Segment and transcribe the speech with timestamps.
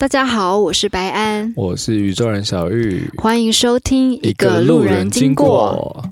[0.00, 6.04] 大家好，我是白安，我是宇宙人小玉，欢迎收听一个路人经过。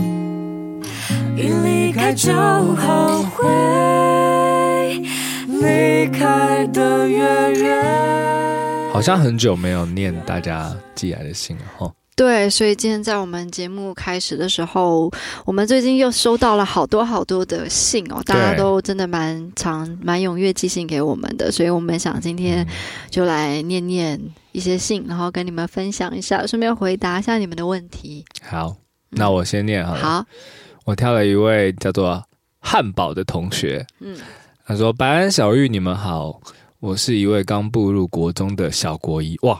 [1.37, 5.03] 一离开就后悔，
[5.49, 7.19] 离开的越
[7.54, 8.88] 远。
[8.92, 11.92] 好像很久没有念大家寄来的信了哈。
[12.21, 15.10] 对，所以今天在我们节目开始的时候，
[15.46, 22.69] 我们最近又收到了好多好多的信哦，大家都真的蛮常、蛮踊跃寄信给我们的，所以我们想今天
[23.09, 24.20] 就来念念
[24.52, 28.23] 一些信，然后跟你们分享一下，顺便回答一下你们的问题。
[28.42, 28.77] 好，
[29.09, 30.00] 那我先念好了。
[30.00, 30.27] 嗯、好，
[30.84, 32.23] 我挑了一位叫做
[32.59, 34.14] 汉堡的同学，嗯，
[34.66, 36.39] 他说：“白安、小玉，你们好，
[36.80, 39.59] 我是一位刚步入国中的小国一，哇。”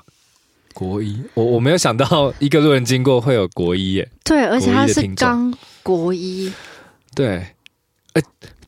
[0.75, 4.09] 国一，我我没有想到一个路人经过会有国一耶。
[4.25, 5.53] 对，而且他是刚
[5.83, 6.53] 国一。
[7.15, 7.45] 对，
[8.15, 8.23] 哎，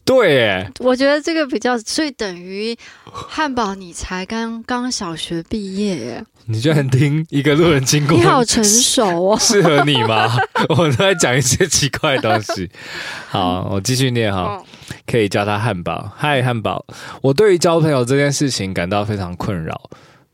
[0.05, 0.71] 对耶。
[0.81, 6.25] 我觉得这个比较，所以等于汉堡，你才刚刚小学毕业耶。
[6.47, 9.39] 你居然听一个路人经过，你好成熟哦。
[9.41, 10.29] 适合你吗？
[10.71, 12.69] 我都在讲一些奇怪的东西。
[13.29, 14.61] 好，我继续念哈，
[15.07, 16.11] 可以叫他汉堡。
[16.17, 16.85] 嗨，汉堡，
[17.23, 19.89] 我对于交朋友这件事情感到非常困扰。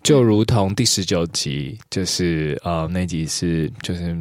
[0.08, 4.14] 就如同第十九集，就是呃，那集是就是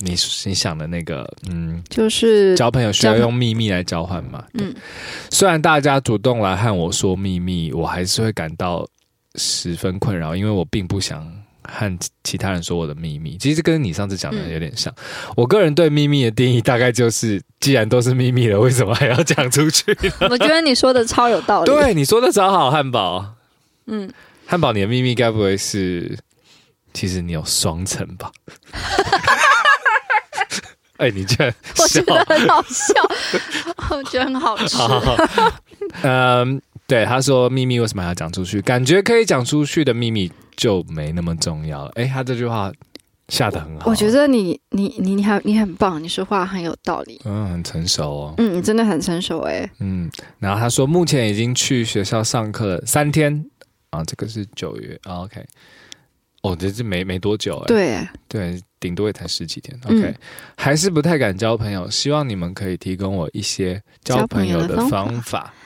[0.00, 4.44] 你你想的那个，嗯，就是交朋友需要用秘密来交换嘛。
[4.54, 4.74] 嗯，
[5.30, 8.84] 虽然大家主动来和我说秘密，我还是会感到
[9.36, 11.24] 十分困扰，因为我并不想
[11.62, 13.36] 和其他人说我的秘密。
[13.38, 14.92] 其实跟你上次讲的有点像。
[14.96, 19.96] 嗯，我个人对秘密的定义大概就是，既然都是秘密了，为什么还要讲出去？
[20.28, 21.70] 我觉得你说的超有道理。
[21.70, 23.36] 对，你说的超好，汉堡。
[23.86, 24.10] 嗯。
[24.46, 26.18] 汉堡，你的秘密该不会是，
[26.92, 28.30] 其实你有双层吧？
[30.96, 32.94] 哎、欸，你居然我觉得很好笑，
[33.90, 34.76] 我觉得很好吃。
[36.02, 38.62] 嗯，对，他说秘密为什么要讲出去？
[38.62, 41.90] 感觉可以讲出去的秘密就没那么重要了。
[41.96, 42.70] 哎、欸，他这句话
[43.28, 43.90] 下得很好。
[43.90, 47.20] 我觉得你你你你很你很棒，你说话很有道理。
[47.24, 48.34] 嗯，很成熟哦。
[48.38, 49.70] 嗯，你真的很成熟哎、欸。
[49.80, 50.08] 嗯，
[50.38, 53.44] 然后他说目前已经去学校上课了三天。
[53.94, 55.44] 啊，这个是九月、啊、OK，
[56.42, 58.08] 哦，这是没没多久哎，对。
[58.28, 60.14] 对，顶多也才十几天，OK，、嗯、
[60.56, 65.04] 还是不太敢交朋友，希望你们可以提供我一些交朋友的方法。
[65.04, 65.54] 方法。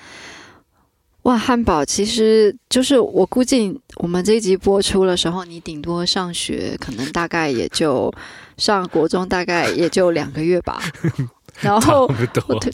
[1.22, 8.10] 哇，汉堡，其实就是我估计我们这一集播出的时候，你顶多上学，可能大概也就
[8.56, 10.80] 上国中，大概也就两个月吧。
[11.60, 12.08] 然后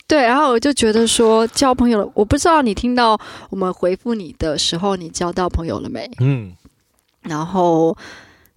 [0.07, 3.19] 对，然后我就觉得说交朋友了，我不知道你听到
[3.51, 6.11] 我们回复你的时候，你交到朋友了没？
[6.21, 6.53] 嗯，
[7.23, 7.97] 然后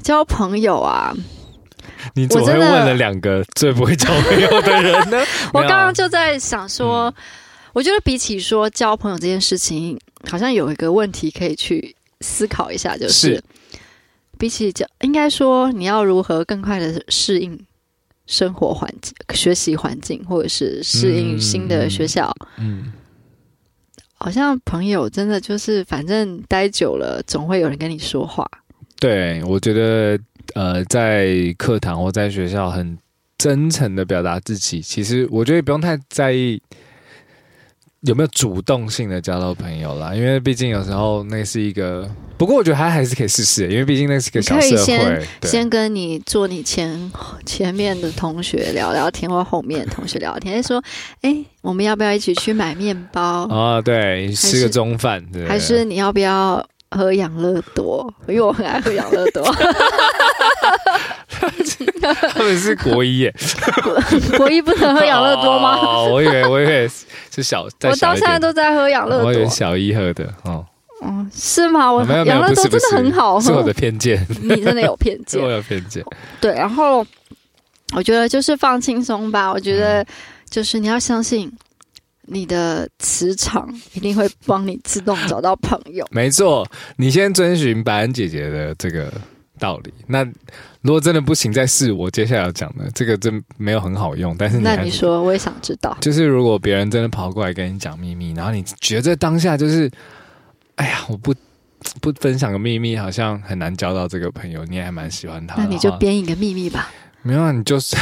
[0.04, 1.14] 交朋友啊，
[2.14, 5.24] 你怎么会问了两个最不会交朋友的人呢？
[5.54, 7.14] 我刚刚就在想说，
[7.74, 9.98] 我觉得比起说交朋友这件事情，
[10.30, 13.44] 好像有一个问题可以去思考一下，就是，是
[14.38, 17.58] 比起交，应该说你要如何更快的适应。
[18.28, 22.94] 生活环境、学习环境，或者是适应新的学校，嗯，嗯，
[24.14, 28.46] 好像朋友真的就是，反正待久了，总会有人跟你说话。
[29.00, 30.20] 对，我觉得，
[30.54, 32.98] 呃，在课堂或在学校，很
[33.38, 36.62] 真诚的表达自己，其实我觉得不用太在意。
[38.02, 40.14] 有没有主动性的交到朋友啦？
[40.14, 44.70] 因为毕竟有时候那是一个，不过我觉得他还是可以试试，因为毕竟那是个小社会。
[44.70, 47.12] 可以先先跟你坐你前
[47.46, 50.82] 前面的同学聊聊天，或后面的同学聊天，说
[51.22, 55.48] ：“哎，我们要不要一起去买面包？”啊，对，吃个中饭，对。
[55.48, 58.14] 还是你要不要喝养乐多？
[58.28, 59.44] 因为我很爱喝养乐多。
[62.34, 63.34] 他们是国一耶，
[63.84, 63.94] 国，
[64.38, 65.76] 国一不能喝养乐多吗？
[65.78, 66.88] 哦，我以为我以为
[67.34, 69.28] 是小，小，我到现在都在喝养乐多。
[69.28, 70.66] 我以为小一喝的哦。
[71.02, 71.92] 哦，是吗？
[71.92, 73.42] 我养乐多真的很好喝。
[73.42, 76.04] 是我的偏见， 你真的有偏见，我有偏见。
[76.42, 77.06] 对，然后
[77.94, 79.52] 我觉得就是放轻松吧。
[79.52, 80.06] 我觉得
[80.50, 81.52] 就是你要相信
[82.24, 86.04] 你的磁场一定会帮你自动找到朋友。
[86.10, 89.12] 没错，你先遵循白安姐姐的这个。
[89.58, 89.94] 道理。
[90.08, 90.24] 那
[90.82, 94.36] 如果真的不行，再试我接下来要讲的这个真没有很好用。
[94.38, 95.96] 但是你，那你说，我也想知道。
[96.00, 99.92] 就是如果别人真的跑过来跟你讲秘密，然后你觉得当下就是，
[100.76, 101.36] 哎呀，我不
[102.02, 104.64] 不分享个秘密，好像很难交到这个朋友。
[104.66, 106.90] 你也还蛮喜欢他，那你就编一个秘密吧。
[107.22, 107.96] 没有啊，你就是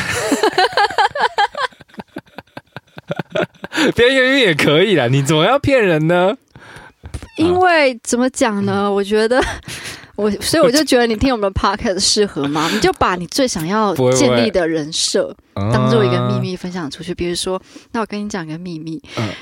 [3.96, 5.08] 编一个秘密也可以啦。
[5.08, 6.36] 你怎么要骗人呢？
[7.38, 8.92] 因为怎么讲呢？
[8.92, 9.44] 我觉得。
[10.16, 12.70] 我所以我就觉得你听我们的 podcast 适合吗？
[12.74, 17.14] 你就把你最想要建立的人设当做一个秘密分享出去。
[17.14, 19.02] 比如说，那我跟你讲个秘密，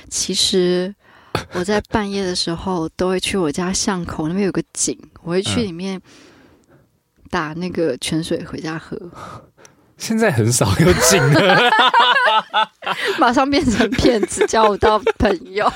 [0.10, 0.94] 其实
[1.54, 6.02] 我在半夜的时候都会去我家巷口那边有个井，我会去里面
[7.30, 8.98] 打那个泉水回家喝。
[9.96, 11.72] 现在很少有井了，
[13.20, 15.72] 马上变成骗子，交不到朋友。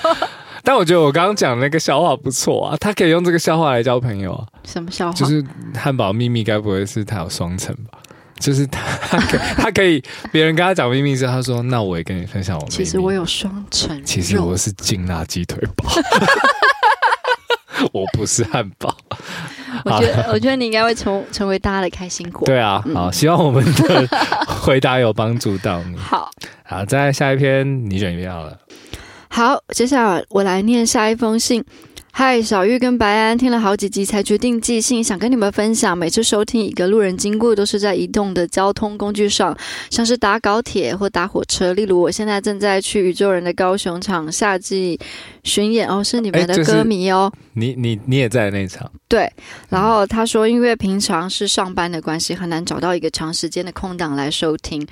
[0.67, 4.45] 但我觉得我刚刚讲那个笑话不错啊，他可以用这个笑话来交朋友啊。
[4.65, 5.13] 什么笑话？
[5.13, 5.41] 就是
[5.73, 7.97] 汉堡秘密，该不会是他有双层吧？
[8.37, 8.81] 就是他，
[9.55, 15.85] 他可以，别人跟他讲秘密之后，他说：“那我也跟你分享我秘密。”其实我有双层，其实我是劲辣鸡腿堡，
[17.93, 18.93] 我不是汉堡。
[19.85, 22.45] 我觉得，我觉得你应该会成成为大家的开心果。
[22.45, 24.05] 对啊，好，希望我们的
[24.45, 25.95] 回答有帮助到你。
[25.95, 26.29] 好，
[26.65, 28.57] 好，再下一篇，你选一篇好了。
[29.37, 31.63] 好，接下来我来念下一封信。
[32.11, 35.95] 嗨，小玉跟白安听了好几集才决定寄信，想跟你们分享。
[35.95, 39.55] 每次收听一个路人经过，都是在移动的交通工具上，
[39.91, 41.73] 像是搭高铁或搭火车。
[41.73, 44.99] 例如，我现在正在去宇宙人的高雄场夏季
[45.43, 47.31] 巡演哦，是你们的歌迷哦。
[47.31, 48.89] 欸、你你你也在那场？
[49.07, 49.27] 对。
[49.67, 54.85] 然后他说，因为平常是上班的关系，很难找到一个长时间的空档来收听。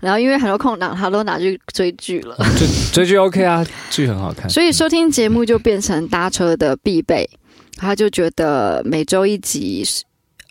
[0.00, 2.36] 然后因为很多空档，他都拿去追剧了。
[2.56, 4.48] 追 追剧 OK 啊，剧很好看。
[4.48, 7.28] 所以收听节目就变成搭车的必备。
[7.76, 9.84] 他就觉得每周一集，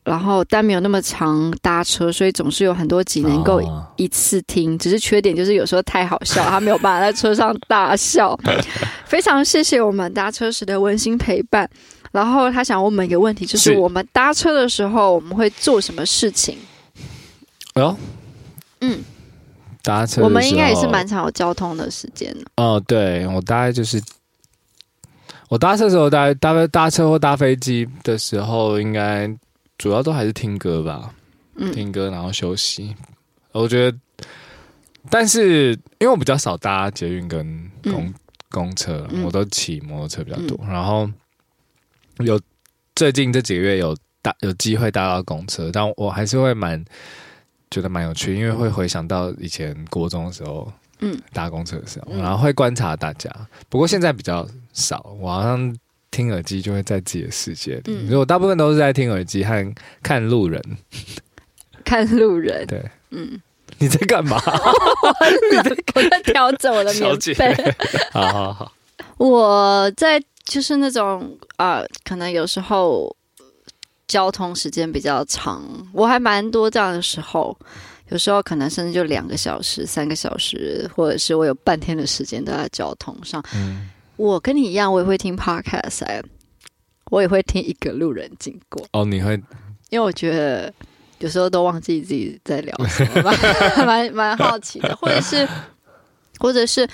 [0.03, 3.61] 然后但没有那么长搭车，所以总是有很多集能够
[3.95, 4.77] 一次听。
[4.77, 8.37] 只是缺点就是有时候太好笑，他没有办法在车上大笑。
[9.05, 11.69] 非常谢谢我们搭车时的温馨陪伴。
[12.11, 16.57] 然后他想问我们一个问题，就是我们搭车的时候我们会做什么事情？
[17.75, 17.95] 哦，
[18.81, 19.03] 嗯。
[19.85, 22.45] 搭车，我们应该也是蛮常有交通的时间的。
[22.55, 24.01] 哦，对，我大概就是
[25.49, 29.27] 我搭车的时候，搭搭搭车或搭飞机的时候，应该
[29.77, 31.13] 主要都还是听歌吧。
[31.55, 32.95] 嗯，听歌然后休息。
[33.51, 33.97] 我觉得，
[35.09, 38.13] 但是因为我比较少搭捷运跟公、嗯、
[38.49, 40.57] 公车，我都骑摩托车比较多。
[40.63, 41.09] 嗯、然后
[42.19, 42.39] 有
[42.95, 46.83] 最近这几个月有搭有机会搭到公车，但我还是会蛮。
[47.71, 53.31] 觉得蛮有趣，因为会回想到以前国中的时候，嗯，搭公车的时候，然后会观察大家。
[53.67, 55.75] 不过现在比较少，我好像
[56.13, 57.81] 听耳机就会在自己的世界里。
[57.87, 60.61] 嗯，我大部分都是在听耳机和看路人，
[61.83, 62.65] 看路人。
[62.67, 63.41] 对，嗯，
[63.79, 64.39] 你在干嘛？
[65.51, 67.73] 你在我在调整我的棉被。
[68.13, 68.71] 好好好，
[69.17, 73.13] 我在就是那种啊、呃，可能有时候。
[74.05, 77.57] 交通时间比较长，我还蛮多这样的时候，
[78.09, 83.43] 有时候可能甚至就两个小时、三个小时，或者是我有半天的时间都在交通上。
[83.55, 86.21] 嗯，我跟你一样，我也会听 podcast，
[87.11, 88.85] 我也会听一个路人经过。
[88.91, 89.33] 哦，你会？
[89.89, 90.73] 因为我觉得
[91.19, 93.31] 有时候都忘记自己在聊什么，
[93.85, 95.47] 蛮蛮好奇的，或者是，
[96.39, 96.87] 或者是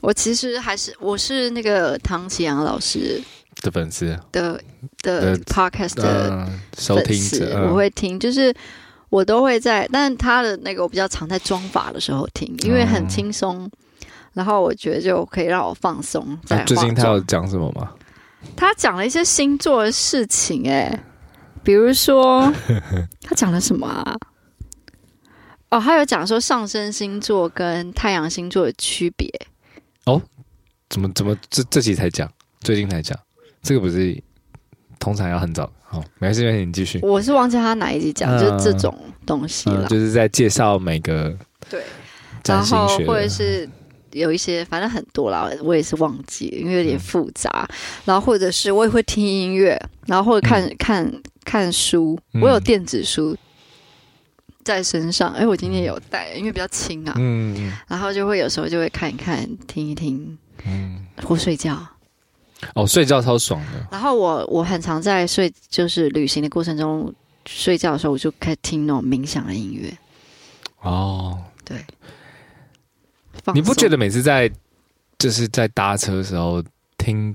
[0.00, 3.22] 我其实还是我是那个唐启阳老师。
[3.62, 4.60] 的粉丝的
[5.02, 6.46] 的 podcast 的
[6.76, 8.54] 收听者，我会听，就是
[9.08, 13.68] 我都会在，但他的那个我比较常在装法的时候听，因为很轻松，
[14.36, 16.38] 然后我觉得就可以让我放松。
[16.44, 17.90] 在最近他有讲什么吗？
[18.54, 21.04] 他讲了一些星座的事情，哎，
[21.62, 22.52] 比如说
[23.24, 24.16] 他讲了什么啊？
[25.70, 29.26] 哦，他有讲说上升星座跟太阳星座的区别。
[30.04, 30.20] 哦，
[30.90, 32.30] 怎么怎么这这期才讲？
[32.60, 33.18] 最近才讲？
[33.62, 34.22] 这个不是
[34.98, 37.00] 通常要很早，好，没事没事，你继续。
[37.02, 41.34] 我是忘记他哪一集讲，嗯、就是这种东西了、嗯，就是在介绍每个
[41.70, 41.82] 对，
[42.44, 43.68] 然后或者是
[44.16, 47.50] 有一些，反正很多啦，我也是忘记，因为有点复杂。
[47.68, 53.36] 嗯、然后或者是我也会听音乐，然后或者看、嗯、看看书，我有电子书
[54.64, 61.86] 在身上，哎、嗯，我今天有带，因为比较轻啊，嗯，然后就会有时候就会看一看，听一听，嗯，或睡觉。
[62.74, 63.86] 哦，睡觉超爽的。
[63.90, 67.12] 然后我我很常在睡，就是旅行的过程中
[67.46, 69.94] 睡觉的时候，我就开始听那种冥想的音乐。
[70.80, 71.84] 哦，对。
[73.54, 74.50] 你不觉得每次在
[75.18, 76.62] 就是在搭车的时候
[76.98, 77.32] 听，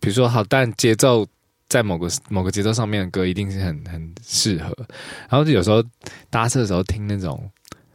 [0.00, 1.26] 比如说好，但节奏
[1.68, 4.74] 在某个某个节奏上面的歌一定是很很适合。
[5.28, 5.82] 然后就有时候
[6.30, 7.50] 搭车的时候听那种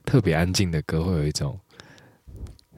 [0.05, 1.59] 特别安静的歌，会有一种。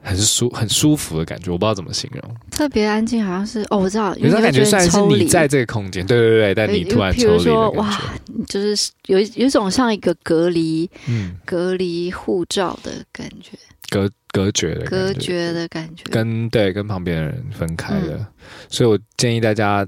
[0.04, 2.36] 很舒很舒服的感觉，我不知道怎么形容。
[2.50, 8.12] 特别安静，好像是哦，我知道，有种感觉算是你在这个空间，对对对，但你突然说哇，
[8.48, 13.56] 就是有有一种像一个隔离，嗯，隔离护照的感觉，
[13.92, 18.16] 隔隔绝的隔绝的感觉，跟对跟旁边的人分开了。
[18.16, 18.26] 嗯、
[18.70, 19.86] 所以我建议大家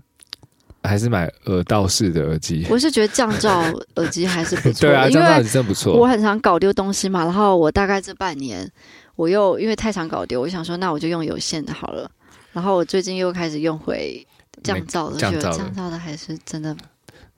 [0.82, 2.66] 还是买耳道式的耳机。
[2.68, 5.94] 我是觉得降噪 耳机还是不错，对啊，降噪耳机真不错。
[5.98, 8.70] 我很常搞丢东西嘛，然后我大概这半年，
[9.16, 12.10] 我又因为太常搞丢，我想说那我就用有线的好了。
[12.52, 14.24] 然后我最近又开始用回
[14.62, 16.76] 降噪的，觉得降噪的还是真的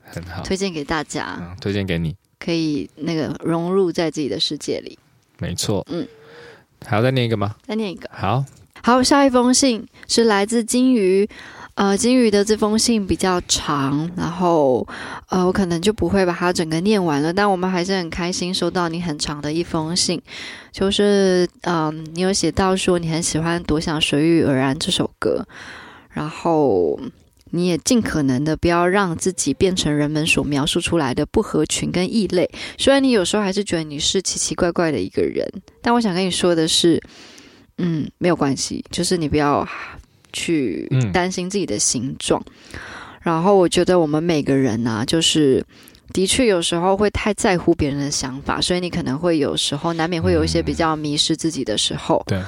[0.02, 4.98] 很好，推荐给大家，嗯，推荐给你，可以那个融入在自己的世界里。
[5.38, 6.06] 没错，嗯，
[6.84, 7.54] 还要再念一个吗？
[7.66, 8.44] 再念一个，好，
[8.82, 11.28] 好，下一封信是来自金鱼。
[11.74, 14.88] 呃，金鱼的这封信比较长，然后
[15.28, 17.30] 呃，我可能就不会把它整个念完了。
[17.30, 20.18] 但我们还是很开心收到你很长的一封信，
[20.72, 25.46] 就是嗯、呃，你有写到说你很喜欢《独享随遇而安》这首歌，
[26.08, 26.98] 然后
[27.50, 32.50] 你也尽可能的不要让自己变成人们所描述出来的不合群跟异类。
[32.78, 35.46] 虽然你有时候还是觉得你是奇奇怪怪的一个人，
[35.80, 37.02] 但我想跟你说的是，
[37.78, 39.66] 嗯，没有关系，就是你不要。
[40.32, 42.42] 去担心自己的形状，
[42.74, 42.78] 嗯，
[43.22, 45.64] 然后我觉得我们每个人呢，啊，就是
[46.12, 52.42] 的确有时候会太在乎别人的想法，所以你可能会有时候难免会有一些比较迷失自己的时候，对，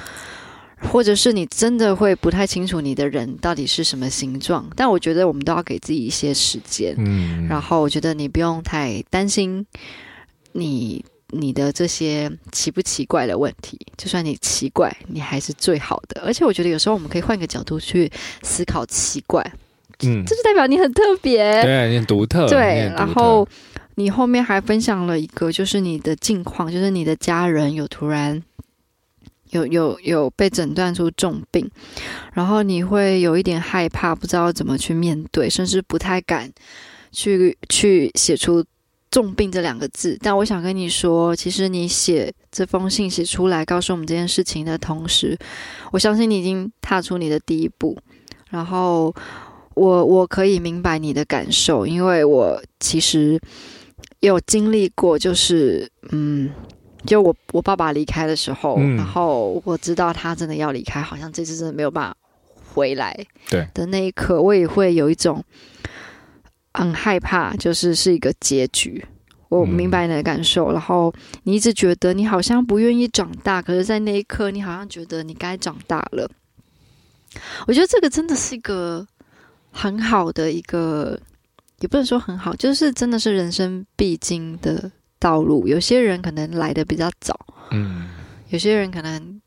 [0.81, 9.65] 或者是你真的会不太清楚你的人到底是什么形状，但我觉得我们都要给自己一些时间，嗯，然后我觉得你不用太担心
[10.53, 11.03] 你。
[11.31, 16.19] 你的这些奇不奇怪的问题，就算你奇怪，你还是最好的。
[16.25, 19.39] 而且我觉得有时候我们可以换个角度去思考奇怪，
[20.01, 22.91] 嗯，这就代表你很特别，对，你很独特，对。
[22.97, 23.47] 然后
[23.93, 28.41] 你后面还分享了一个，就是你的近况，就是你的家人有突然
[29.49, 31.69] 有有有被诊断出重病，
[32.33, 36.51] 然后你会有一点害怕，不知道怎么去面对，甚至不太敢
[37.11, 38.63] 去去写出。
[39.11, 45.35] 重病这两个字，但我想跟你说，其实你写这封信写出来，告诉我们这件事情的同时，
[45.91, 47.97] 我相信你已经踏出你的第一步。
[48.51, 49.11] 然后
[49.73, 53.41] 我我可以明白你的感受，因为我其实
[54.19, 56.51] 有经历过，就是嗯，
[57.05, 62.17] 就我我爸爸离开的时候，嗯，然后我知道他真的要离开，好像这次真的没有办法
[62.73, 63.15] 回来。
[63.49, 65.43] 对的那一刻，我也会有一种。
[66.71, 69.03] 很害怕，就是是一个结局。
[69.49, 71.11] 我明白你的感受，嗯，然后
[71.43, 76.29] 你一直觉得你好像不愿意长大，可是，在那一刻，你好像觉得你该长大了。
[77.67, 79.05] 我觉得这个真的是一个
[79.71, 81.19] 很好的一个，
[81.79, 84.89] 也不能说很好，就是真的是人生必经的
[85.19, 85.67] 道路。
[85.67, 87.37] 有些人可能来的比较早，
[87.71, 88.09] 嗯，
[88.49, 89.41] 有些人可能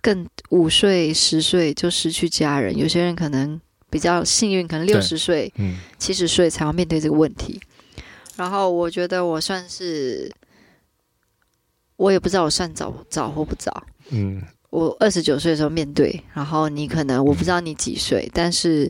[0.00, 3.60] 更五岁、十岁就失去家人，有些人可能。
[3.92, 5.52] 比较幸运，可能六十岁、
[5.98, 7.60] 七十岁才要面对这个问题。
[8.36, 10.32] 然后我觉得我算是，
[11.96, 13.84] 我也不知道我算早早或不早。
[14.10, 18.88] 嗯，我二十九岁的时候面对，然后你可能我不知道你几岁，嗯、但是，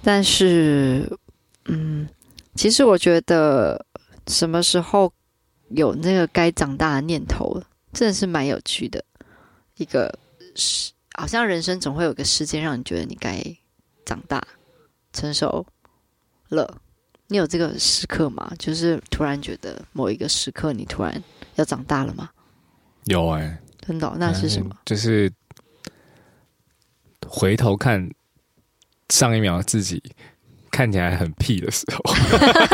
[0.00, 1.10] 但是，
[1.64, 2.08] 嗯，
[2.54, 3.84] 其实我觉得
[4.28, 5.12] 什么时候
[5.68, 9.04] 有那个该长大的念头，真的是蛮有趣的。
[9.76, 10.18] 一个
[10.54, 13.42] 是好像人生总会有个时间让你觉得你该。
[14.06, 14.46] 长大，
[15.14, 15.66] 成熟
[16.50, 16.78] 了，
[17.28, 18.52] 你有这个时刻吗？
[18.58, 22.28] 就是突然觉得某一个时刻，你突然要长大了吗？
[23.04, 24.14] 有哎、欸，真的、哦？
[24.18, 24.76] 那是什么？
[24.84, 25.32] 就是
[27.26, 28.06] 回头看
[29.08, 30.02] 上一秒自己
[30.74, 32.14] 看起来很屁的时候，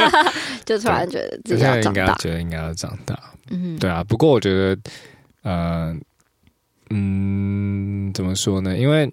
[0.65, 3.19] 就突然觉得自己要长大，觉得应该要长大。
[3.51, 4.03] 嗯，对啊。
[4.05, 4.79] 不过我觉得，
[5.43, 5.95] 呃，
[6.89, 8.77] 嗯，怎么说呢？
[8.77, 9.11] 因为。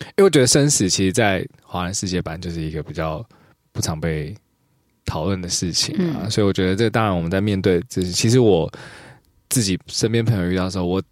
[0.00, 3.24] 因为我觉得生死其实，在华人世界版就是一个比较
[3.72, 4.32] 不常被
[5.04, 8.70] 讨论的事情啊，嗯、所以我觉得这当然我们在面对，就是其实我
[9.48, 11.02] 自己身边朋友遇到的时候，我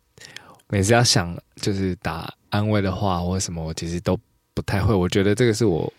[0.68, 4.16] 每次要想就是打安慰的话或什么，我其实都
[4.56, 4.92] 不太会。
[4.92, 5.92] 我觉得这个是我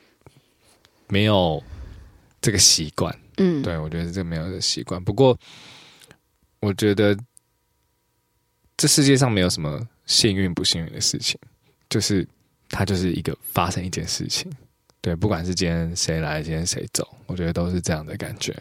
[1.07, 1.63] 没有
[2.41, 5.01] 这个习惯，嗯，对，我觉得这个没有这个习惯。
[5.01, 5.39] 不过
[6.59, 7.15] 我觉得
[8.75, 11.39] 这世界上没有什么幸运不幸运的事情，
[11.87, 12.27] 就是。
[12.69, 14.51] 它就是一个发生一件事情，
[14.99, 18.53] 对，不管是今天谁来，今天谁走，我觉得都是这样的感觉。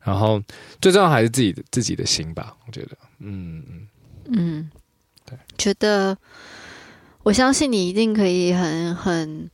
[0.00, 0.42] 然后
[0.80, 3.88] 最重要还是自己的自己的心吧，我觉得，嗯嗯
[4.24, 4.70] 嗯，
[5.26, 6.16] 对，觉得
[7.22, 9.50] 我相信你一定可以很很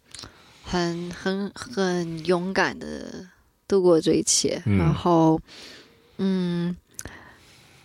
[0.65, 3.27] 很很很勇敢的
[3.67, 4.63] 度过这一切。
[4.67, 5.41] 嗯、然后，
[6.19, 6.77] 嗯，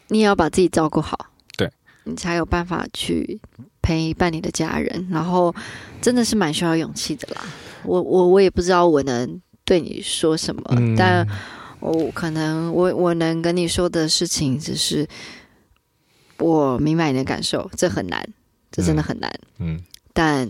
[0.08, 1.18] 你也要把自己照顾好，
[1.58, 1.70] 对，
[2.04, 3.40] 你才有办法去。
[3.86, 5.54] 陪伴你的家人，然后
[6.02, 7.42] 真的是蛮需要勇气的啦。
[7.84, 11.28] 我我我也不知道我能对你说什么，嗯、但
[11.82, 15.06] 我可能我我能跟你说的事情，只是
[16.38, 18.26] 我明白你的感受，这很难，
[18.74, 19.32] 这真的很难。
[19.60, 19.80] 嗯，
[20.14, 20.50] 但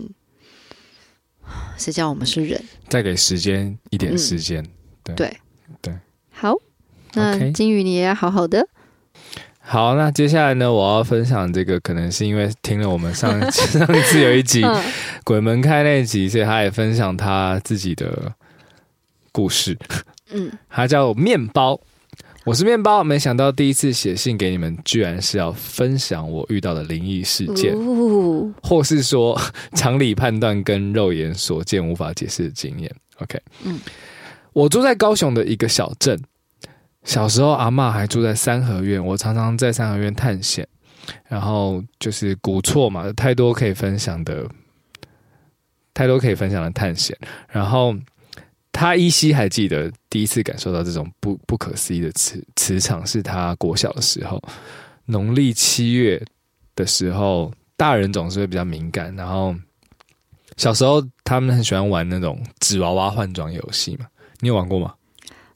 [1.76, 2.60] 谁叫我们是人？
[2.88, 4.70] 再给时间一点时间，嗯、
[5.04, 5.38] 对对
[5.82, 5.94] 对。
[6.32, 6.54] 好，
[7.12, 8.66] 那金鱼你也要好好的。
[9.60, 14.62] 好，那接下来呢，我要分享这个，可能是因为听了我们上一次 上一次有一集
[15.22, 18.34] 鬼门开那一集，所以他也分享他自己的
[19.32, 19.78] 故事。
[20.30, 21.78] 嗯，他叫面包，
[22.44, 29.40] 我是面包，没想到第一次写信给你们，居然是要分享我遇到的灵异事件，哦、或是说
[29.72, 32.94] 常理判断跟肉眼所见无法解释的经验。
[33.16, 33.80] OK，嗯，
[34.52, 36.20] 我住在高雄的一个小镇。
[37.04, 40.66] 小时候，阿嬷还住在三合院，我常常在三合院探险，
[41.28, 44.46] 然后就是古厝嘛，太多可以分享的，
[45.94, 47.16] 太多可以分享的探险。
[47.48, 47.94] 然后
[48.74, 54.42] 他依稀还记得第一次感受到这种不不可思议的磁磁场，是他国小的时候，
[55.04, 56.20] 农历七月
[56.74, 59.14] 的时候，大人总是会比较敏感。
[59.14, 59.54] 然后
[60.56, 64.06] 小时候他们很喜欢玩那种纸娃娃换装游戏嘛，
[64.40, 64.92] 你有玩过吗？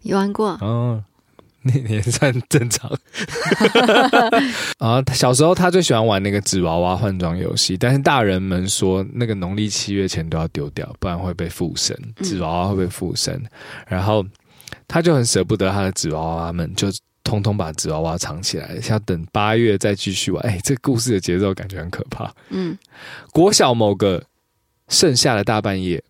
[0.03, 1.03] 有玩过，哦。
[1.75, 2.91] 你 也算正常
[4.79, 5.03] 啊！
[5.13, 13.43] 小时候他最喜欢玩那个纸娃娃换装游戏，但是大人们说那个农历七月前都要丢掉，不然会被附身，纸娃娃会被附身。
[13.87, 14.25] 然后
[14.87, 16.89] 他就很舍不得他的纸娃娃们，就
[17.23, 20.43] 通通把纸娃娃藏起来，要等八月再继续玩。
[20.47, 22.33] 哎，这故事的节奏感觉很可怕。
[22.51, 22.77] 嗯，
[23.33, 24.25] 国小某个
[24.89, 26.03] 盛夏的大半夜。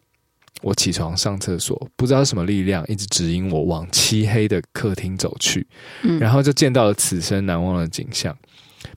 [0.60, 5.66] 我起床上厕所，不知道什么力量一直指引我往漆黑的客厅走去，
[6.02, 8.36] 嗯，然后就见到了此生难忘的景象。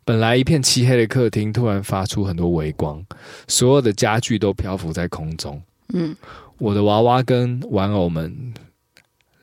[0.03, 3.03] 本来一片漆黑的客厅，突然发出很多微光，
[3.47, 5.61] 所有的家具都漂浮在空中，
[5.93, 6.15] 嗯，
[6.57, 8.53] 我的娃娃跟玩偶们，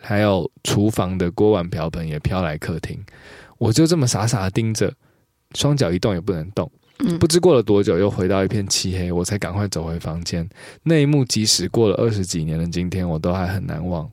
[0.01, 3.05] 还有厨房的锅碗瓢盆也飘来客厅，
[3.59, 4.93] 我就这么傻傻的盯着，
[5.55, 6.71] 双脚一动也不能动。
[7.21, 10.49] 不知过了多久，又回到一片漆黑，我才赶快走回房间。
[10.83, 14.11] 那一幕，即使过了二十几年的今天，我都还很难忘。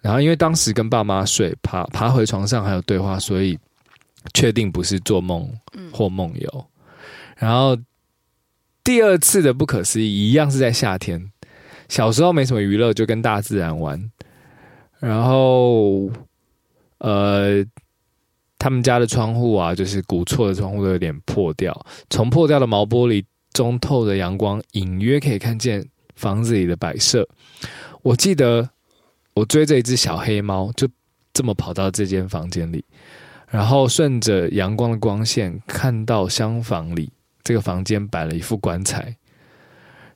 [0.00, 3.58] 然后，因为当时跟爸妈睡，爬爬回床上还有对话，所以
[4.32, 5.48] 确定不是做梦
[5.92, 6.66] 或梦游。
[7.36, 7.76] 然后，
[8.84, 11.32] 第二次的不可思议，一样是在夏天。
[11.88, 14.10] 小时候没什么娱乐，就跟大自然玩。
[15.00, 16.10] 然后，
[16.98, 17.64] 呃。
[18.62, 21.74] 他们家的窗户啊，就是古厝的窗户都有点破掉，
[22.10, 27.28] 从破掉的毛玻璃中透着阳光，隐约可以看见房子里的摆设。
[28.02, 28.70] 我记得
[29.34, 30.88] 我追着一只小黑猫，就
[31.34, 32.84] 这么跑到这间房间里，
[33.48, 37.10] 然后顺着阳光的光线，看到厢房里
[37.42, 39.16] 这个房间摆了一副棺材，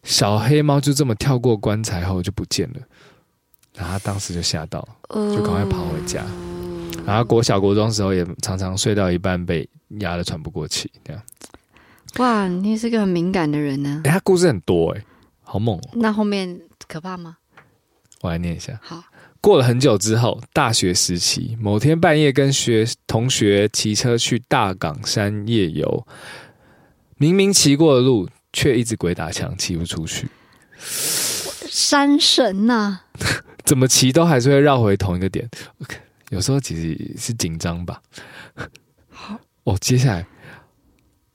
[0.04, 2.80] 小黑猫就这么跳过棺材后就不见了，
[3.74, 6.24] 然后他当时就吓到，就赶快跑回家。
[7.06, 9.66] 然后国小国中的时候也常常睡到一半被
[10.00, 11.22] 压得喘不过气，这样。
[12.18, 14.00] 哇，你是个很敏感的人呢。
[14.04, 15.04] 哎，他故事很多哎，
[15.42, 15.90] 好猛哦。
[15.92, 17.36] 那后面可怕吗？
[18.22, 18.78] 我来念一下。
[18.82, 19.04] 好，
[19.40, 26.06] 过了很久之后，大学时期，某天半夜跟学同学骑车去大港山夜游，
[27.18, 30.28] 明明骑过的路，却一直鬼打墙，骑不出去。
[30.78, 33.04] 山神呐、啊，
[33.64, 35.48] 怎么骑都还是会绕回同一个点。
[35.82, 35.96] OK。
[36.30, 38.02] 有时候其实是紧张吧。
[39.08, 40.26] 好， 哦，接下来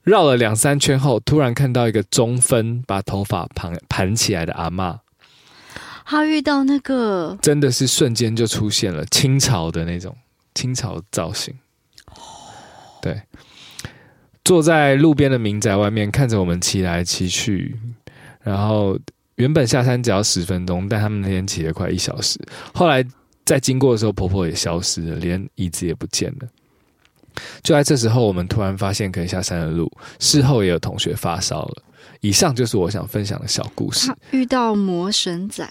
[0.02, 4.98] 绕了两三圈后，突然看到一个中分、把头发盘盘起来的阿嬷。
[6.04, 10.14] 他遇到那个，真的是瞬间就出现了清朝的那种
[10.54, 11.54] 清朝造型。
[13.00, 13.22] 对，
[14.44, 17.78] 坐在路边的民宅外面，看着我们骑来骑去。
[18.42, 18.98] 然后
[19.36, 22.38] 原本下山只要十分钟，但他们那天骑了快一小时。
[22.74, 23.02] 后来。
[23.44, 26.48] 在经过的时候，婆婆也消失了，连椅子也不见了。
[27.62, 29.90] 就在这时候，我们突然发现可以下山的路。
[30.18, 31.82] 事后也有同学发烧了。
[32.20, 34.12] 以上就是我想分享的小故事。
[34.30, 35.68] 遇到魔神仔，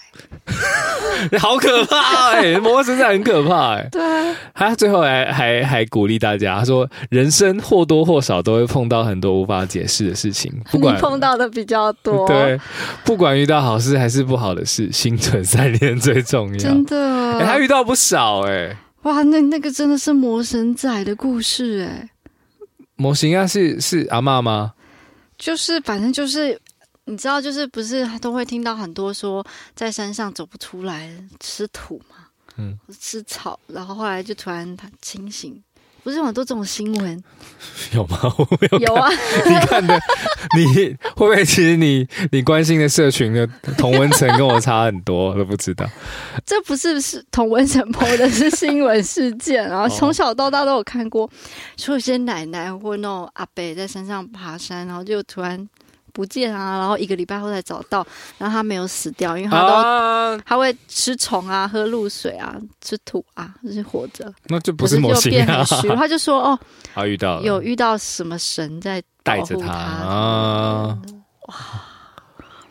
[1.38, 2.58] 好可怕哎、欸！
[2.60, 3.88] 魔神仔很可怕哎、欸。
[3.90, 12.26] 对，他最后还还还鼓励大家，他说：“人生或多或少都会碰到很多无法解释的事情，不管碰到的比较多。
[12.26, 12.60] 对，
[13.02, 16.58] 不管遇到好事还是不好的事，心存善念最重要。
[16.58, 16.96] 真的，
[17.38, 18.76] 欸、他遇到不少哎、欸。
[19.02, 22.10] 哇，那那个真的是魔神仔的故事哎、欸。
[22.96, 24.74] 模型啊，是是阿嬷吗？
[25.36, 26.60] 就是，反正就是，
[27.06, 35.60] 你知道，就是不是都会听到很多说在山上走不出来，吃土嘛，嗯，吃草，然后后来就突然他清醒，
[36.02, 37.22] 不是有很多这种新闻？
[37.94, 38.18] 有吗？
[38.38, 38.78] 我没有。
[38.80, 39.08] 有啊，
[39.46, 39.98] 你看的，
[40.56, 43.46] 你会不会其实你你关心的社群的
[43.78, 45.88] 同温层跟我差很多，我都不知道。
[46.44, 51.28] 这不是是同温层 po 的是新闻事件，然后从小到大都有看过，
[51.76, 55.68] 说有些奶奶或那种阿伯在山上爬山，然后就突然
[56.12, 58.06] 不见啊，然后一个礼拜后才找到，
[58.38, 64.32] 然后他没有死掉，因为他都、啊、他会吃虫啊，喝露水啊，吃土啊，就是活着。
[64.48, 65.64] 那就不是魔星啊。
[65.96, 66.58] 他就说哦，
[66.94, 70.98] 他遇到有遇到什么神在带着他啊？
[71.48, 71.56] 哇，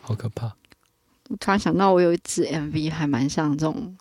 [0.00, 0.52] 好可怕！
[1.28, 3.96] 我突然想到，我有一支 MV 还蛮像这种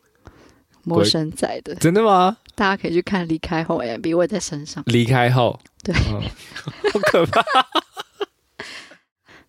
[0.84, 2.38] 魔神仔的，真的吗？
[2.56, 4.84] 大家可以去看《离开后》MV，我也在身上。
[4.88, 6.22] 离开后，对，哦、
[6.94, 7.42] 好可怕。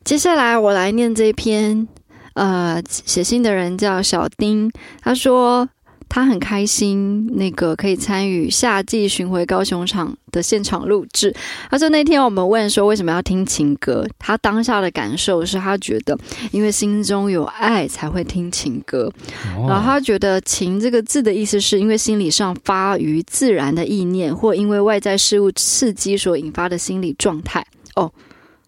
[0.04, 1.86] 接下来我来念这篇，
[2.34, 5.68] 呃，写信的人叫小丁，他说
[6.08, 11.34] 他很开心，那个可以参与夏季巡回高雄场的现场录制。
[11.70, 16.18] 他说那天我们问说为什么要听情歌，他当下的感受是他觉得
[16.50, 19.10] 因为心中有爱才会听情歌，
[19.56, 27.64] 哦、然后他觉得“情”这个字的意思是因为心理上发于自然的意念，或因为外在事物刺激所引发的心理状态。
[27.94, 28.12] 哦。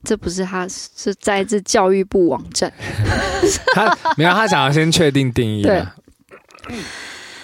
[0.05, 2.73] 这不是他，是在自教育部网站。
[3.75, 5.63] 他没有，他想要先确定定义。
[5.63, 5.83] 对。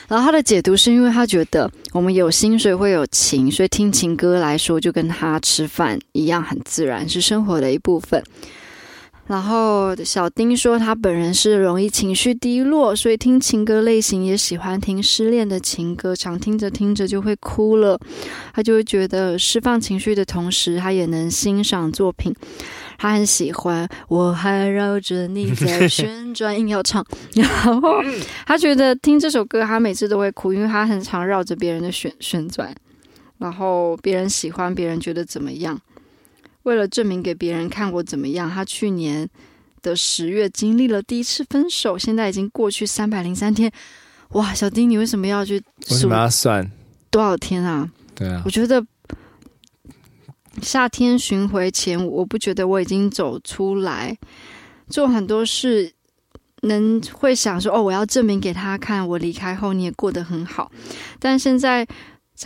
[0.08, 8.20] 然后他的解读是因为他觉得我们有心，所以会有情，所以听情歌来说，就跟他吃饭一样，很自然，是生活的一部分。
[9.30, 17.96] 然后小丁说，他本人是容易情绪低落，所以听情歌类型也喜欢听失恋的情歌，常听着听着就会哭了。
[18.52, 22.34] 他就会觉得释放情绪的同时，他也能欣赏作品。
[22.98, 27.06] 他很喜欢，我还绕着你在 旋转，硬要唱。
[27.34, 28.02] 然后
[28.44, 32.74] 他觉得听这首歌，他每次都会哭，因为他很常绕着别人的旋旋转，
[33.38, 35.80] 然后别人喜欢，别人觉得怎么样。
[36.64, 39.28] 为了证明给别人看我怎么样，他去年
[39.82, 43.72] 的十月经历了第一次分手，现在已经过去三百零三天。
[44.30, 45.62] 哇，小丁，你为什么要去？
[45.90, 46.70] 为什么要算
[47.10, 47.90] 多少天啊？
[48.14, 48.84] 对啊，我觉得
[50.62, 54.16] 夏天巡回前，我不觉得我已经走出来，
[54.88, 55.92] 做很多事，
[56.60, 60.70] 能会想说哦，我要证明给他看，我离开后你也过得很好。
[61.18, 61.86] 但现在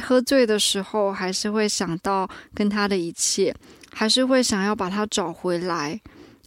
[0.00, 3.55] 喝醉的时候，还是会想到跟他的一切。
[3.94, 5.98] 还是会想要把他找回来，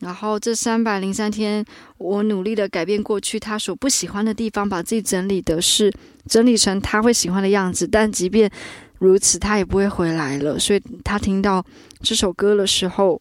[0.01, 1.65] 然后这三百零三天，
[1.97, 5.91] 我努力的改变过去他所不喜欢的地方，把自己整理的是
[6.27, 7.88] 整理成他会喜欢的样子。
[7.88, 8.51] 但即便
[8.99, 10.60] 如此，他也不会回来了。
[10.60, 11.65] 所以他听到
[12.01, 13.19] 这首歌的时候，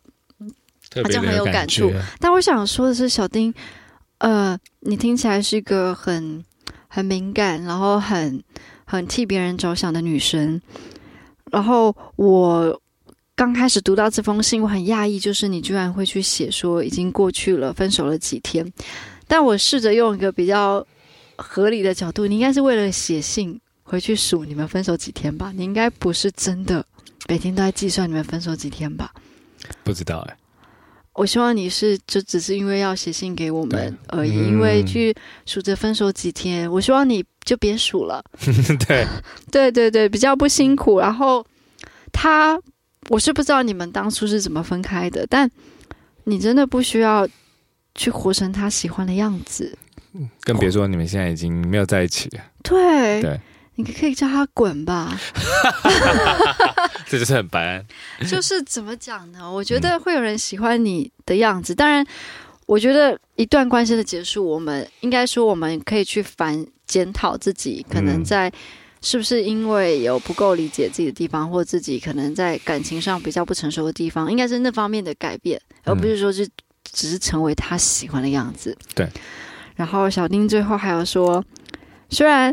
[0.90, 1.92] 他就很有感触。
[2.18, 3.54] 但我想说的是，小丁，
[4.18, 6.44] 呃，你听起来是一个很
[6.88, 8.42] 很敏感，然后很
[8.84, 10.60] 很替别人着想的女生。
[11.52, 12.82] 然后我。
[13.36, 18.66] 刚开始读到这封信，我很讶异，就是你居然会去写说已经过去了，分手了几天。
[19.28, 20.84] 但我试着用一个比较
[21.36, 25.52] 合理的角度，你应该是为了写信回去数你们分手几天吧？
[25.54, 26.82] 你应该不是真的
[27.28, 29.12] 每天都在计算你们分手几天吧？
[29.84, 30.36] 不知道哎、欸。
[31.12, 36.70] 我希望你是就只是因为要写信给我们而已，嗯、因为去数着分手几天。
[36.72, 38.24] 我希望你就别数了。
[38.88, 39.06] 对
[39.52, 40.98] 对对对，比较不辛苦。
[41.00, 41.44] 然后
[42.10, 42.58] 他。
[43.08, 45.50] 我是不知道你们当初是怎么分开的，但
[46.24, 47.26] 你真的不需要
[47.94, 49.78] 去活成他喜欢的样子，
[50.42, 52.40] 更别说你们现在已经没有在一起了。
[52.62, 53.40] 对对，
[53.76, 55.16] 你可以叫他滚吧。
[57.06, 57.84] 这就是很白。
[58.28, 59.48] 就是怎么讲呢？
[59.48, 61.72] 我觉得会有人喜欢你的样子。
[61.74, 62.04] 当然，
[62.66, 68.52] 我觉得一段关系的结束，我们应该说我们可以去反检讨自己，可能在。
[69.06, 76.44] 是不是因为有不够理解自己的地方，或自己可能在感情上比较不成熟的地方，应该是那方面的改变，而不是说就
[76.90, 78.76] 只是成为他喜欢的样子。
[78.96, 79.08] 对。
[79.76, 81.44] 然后小丁最后还要说，
[82.10, 82.52] 虽然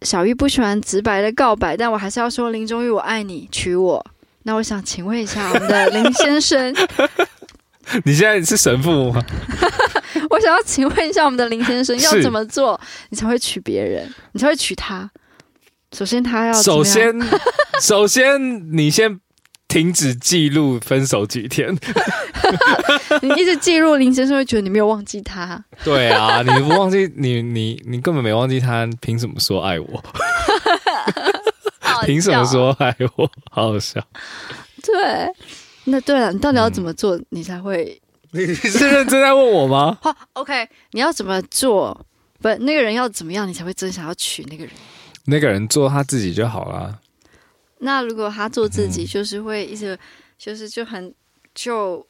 [0.00, 4.02] 小玉不喜欢直白的告白，但我还是要说林中玉，我爱你，娶我。
[4.44, 6.74] 那我想请问一下我们的林先生，
[8.06, 9.22] 你现在是神父吗？
[10.30, 15.10] 我想要请问一下我们的林先生，要怎么做你才会娶别人，你才会娶她？
[15.92, 17.14] 首先，他要首先，
[17.80, 18.40] 首先，
[18.76, 19.20] 你先
[19.68, 21.76] 停止记录分手几天。
[23.22, 25.64] 你一直记录，林先生会觉得你没有忘记他。
[25.84, 30.04] 对啊，你不忘记你，你你根本没忘记他，凭什么说爱我？
[32.04, 33.30] 凭什么说爱我？
[33.50, 34.00] 好好笑。
[34.82, 35.32] 对，
[35.84, 38.00] 那对了，你到底要怎么做，你才会？
[38.32, 39.96] 你你是认真在问我吗？
[40.02, 42.06] 好，OK，你要怎么做？
[42.42, 44.72] 不，那个人要怎么样，你才会真想要娶那个人？
[45.26, 46.98] 那个人做他自己就好了。
[47.78, 49.98] 那如果他做自己，就是会一直，嗯、
[50.38, 51.14] 就是就很
[51.54, 52.06] 就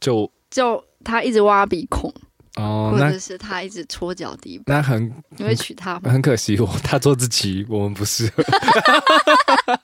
[0.00, 2.12] 就就他一直挖鼻孔
[2.56, 6.10] 哦，或者是他一直搓脚底板，那很你会娶他吗？
[6.10, 8.42] 很可惜，我他做自己，我们不适合。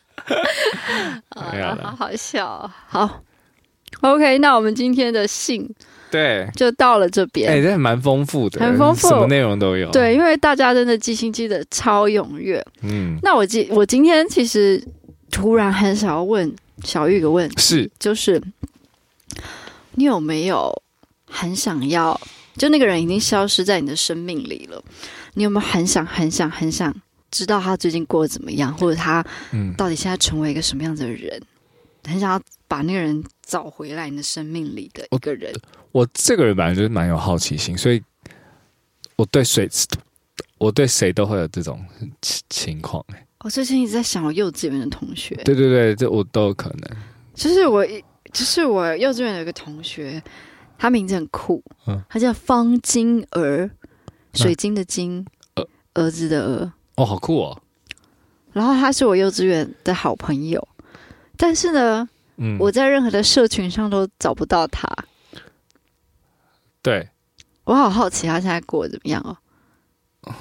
[1.30, 3.22] 哎呀，好好笑，好。
[4.00, 5.68] OK，那我们今天的信
[6.10, 7.50] 对就到了这边。
[7.50, 9.90] 哎、欸，这蛮丰富的，很丰富，什么内容都有。
[9.90, 12.64] 对，因为大家真的寄信寄的超踊跃。
[12.82, 14.82] 嗯，那我今我今天其实
[15.30, 16.54] 突然很想要问
[16.84, 18.40] 小玉一个问题，是就是
[19.94, 20.70] 你有没有
[21.26, 22.20] 很想要，
[22.56, 24.82] 就那个人已经消失在你的生命里了，
[25.34, 26.94] 你有没有很想很想很想
[27.30, 29.24] 知道他最近过得怎么样，或者他
[29.76, 31.36] 到底现在成为一个什么样子的人？
[31.38, 31.46] 嗯、
[32.06, 35.52] 很想要把那个人找回来你的生命里的一个人。
[35.92, 38.02] 我，我这个人本来就是蛮有好奇心，所以
[39.16, 39.68] 我对谁，
[40.58, 41.84] 我对谁都会有这种
[42.20, 43.04] 情情况。
[43.40, 45.34] 我最近一直在想我幼稚园的同学。
[45.44, 46.96] 对对对，这我都有可能。
[47.34, 47.86] 就是我，
[48.32, 50.22] 就是我幼稚园有一个同学，
[50.78, 53.70] 他名字很酷，嗯，他叫方金儿，
[54.32, 56.72] 水晶的晶，儿、呃、儿子的儿。
[56.96, 57.62] 哦，好酷哦！
[58.52, 60.66] 然后他是我幼稚园的好朋友，
[61.36, 64.88] 但是呢，嗯，我在任何的社群上都找不到他。
[66.82, 67.08] 对，
[67.64, 69.36] 我好好奇他现在过得怎么样哦。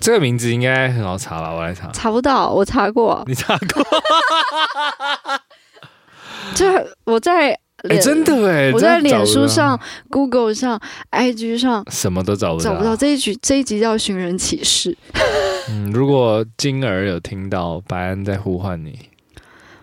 [0.00, 1.52] 这个名字应该很好查吧？
[1.52, 3.84] 我来查，查不到，我查过，你查过？
[6.54, 6.66] 就
[7.04, 7.58] 我在。
[7.88, 8.72] 哎，真的哎！
[8.72, 9.78] 我在脸书上、
[10.10, 10.80] Google 上、
[11.12, 12.70] IG 上，什么都找不到。
[12.70, 14.96] 找不到这一局，这一集叫寻人启事。
[15.70, 18.98] 嗯，如果金儿有听到，白安在呼唤你。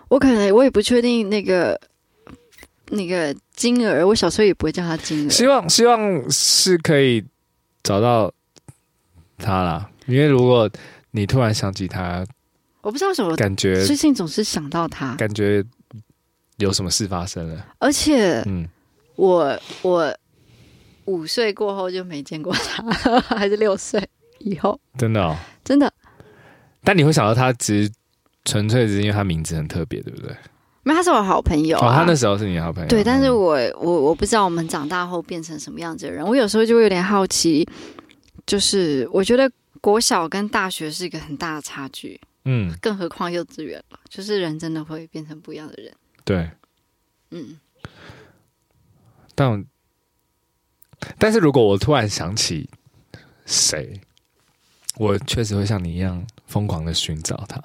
[0.08, 1.80] 我可能我也不确定那个
[2.90, 5.30] 那个金儿，我小时候也不会叫他金儿。
[5.30, 7.24] 希望希望是可以
[7.82, 8.30] 找到
[9.38, 10.68] 他啦，因为如果
[11.12, 12.22] 你突然想起他，
[12.82, 15.64] 我不知道什么感觉，最近总是想到他，感觉。
[16.56, 17.66] 有什么事发生了？
[17.78, 18.68] 而且，嗯，
[19.16, 20.16] 我我
[21.04, 24.02] 五岁过后就没见过他，还是六岁
[24.38, 24.78] 以后？
[24.98, 25.92] 真的哦，真的。
[26.82, 27.92] 但你会想到他，只是
[28.44, 30.34] 纯粹只是因为他名字很特别，对不对？
[30.82, 31.88] 没，他是我好朋友啊。
[31.88, 32.88] 哦，他那时候是你好朋友。
[32.88, 36.24] 对，但是我我我不知道我们长大后变成什么样子的人。
[36.24, 37.68] 我有时候就会有点好奇，
[38.46, 45.92] 就是我觉得国小跟大学是一个很大的差距，嗯，更何况幼稚园了，就是人真的会变成不一样的人。
[46.26, 46.50] 对，
[47.30, 47.56] 嗯，
[49.36, 49.64] 但
[51.18, 52.68] 但是如果我突然想起
[53.46, 54.00] 谁，
[54.96, 57.62] 我确实会像你一样疯狂的寻找他，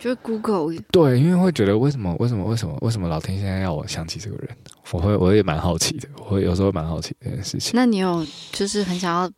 [0.00, 0.76] 就 Google。
[0.90, 4.56] 对，因为会觉得为什么为什么为什么为什么老天现在要我想起这个人？
[4.90, 7.70] 我会我也蛮好奇的，我会有时候蛮好奇这件事情。
[7.74, 9.30] 那你有就是很想要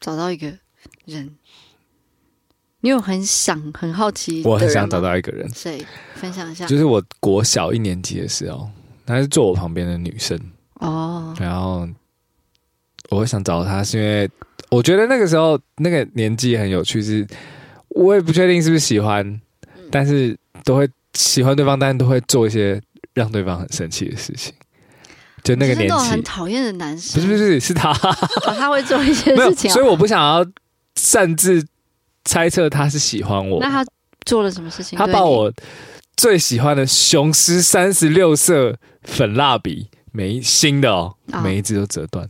[0.00, 0.52] 找到一个
[1.04, 1.36] 人？
[2.80, 6.64] 你有很想很好奇，我很想找到一个人，谁分享一下？
[6.66, 8.70] 就是我国小一年级的时候，
[9.04, 10.38] 她是坐我旁边的女生
[10.74, 11.34] 哦。
[11.40, 11.88] 然后
[13.10, 14.30] 我会想找她，是因为
[14.70, 17.26] 我觉得那个时候那个年纪很有趣，是
[17.88, 22.80] 我也不确定是不是喜欢，嗯、但是都会喜欢对方，但是都会做一些
[23.12, 24.54] 让对方很生气的事情。
[25.42, 30.46] 就那个年纪很讨厌的男生，不是不是是他，哦、他会做一些 事情，所以我不想要
[30.94, 31.66] 擅自。
[32.28, 33.82] 猜测他是喜欢我，那他
[34.26, 34.98] 做了什么事情？
[34.98, 35.50] 他把我
[36.14, 42.28] 最喜欢的雄狮三十六色粉蜡笔，每一新的哦，哦每一支都折断，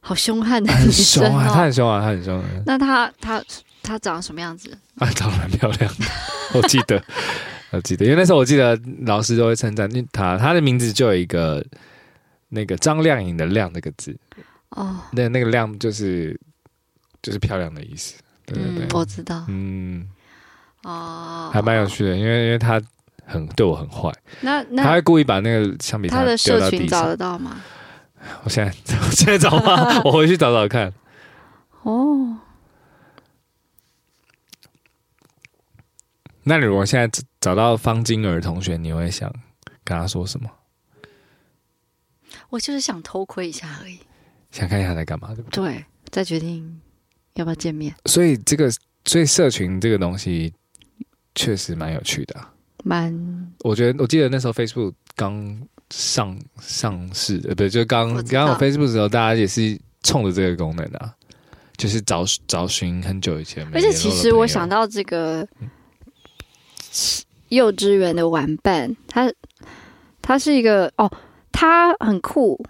[0.00, 1.48] 好凶悍的女生，很凶啊！
[1.54, 2.44] 他很凶啊，他很凶。
[2.66, 3.42] 那他他
[3.82, 4.76] 他长什么样子？
[4.98, 6.04] 啊，长得蛮漂亮的，
[6.52, 7.02] 我记得，
[7.70, 11.64] 我记得，因为那时候我记得老师都会称赞他，他的名字就有一个
[12.50, 14.14] 那个张靓颖的“靓”那个字
[14.68, 16.38] 哦，那那个“靓”就是
[17.22, 18.16] 就是漂亮的意思。
[18.46, 19.44] 对对对，嗯，我知道。
[19.48, 20.08] 嗯，
[20.82, 22.80] 哦，还蛮有趣的，因为因为他
[23.26, 27.62] 很对我很坏，那那他会故意把那个橡皮擦他的社群找得到吗？
[28.44, 28.72] 我现在
[29.04, 30.00] 我现在找吗？
[30.04, 30.92] 我回去找找看。
[31.82, 32.38] 哦，
[36.44, 39.30] 那你如果现在找到方金儿同学，你会想
[39.82, 40.50] 跟他说什么？
[42.50, 43.98] 我就是想偷窥一下而已，
[44.50, 45.62] 想看一下他在干嘛，对不对？
[45.64, 46.80] 对，再决定。
[47.34, 47.94] 要不要见面？
[48.06, 48.70] 所以这个，
[49.04, 50.52] 所以社群这个东西
[51.34, 52.36] 确实蛮有趣的，
[52.84, 53.12] 蛮。
[53.60, 61.14] 我觉得，我记得那时候 Facebook 刚上上市，呃，不对，就刚刚有 Facebook 的时候，大家也是冲着这个功能的，
[61.76, 63.66] 就是找找寻很久以前。
[63.72, 65.46] 而且，其实我想到这个
[67.48, 69.32] 幼稚园的玩伴，他
[70.22, 71.10] 他是一个哦，
[71.50, 72.64] 他很酷。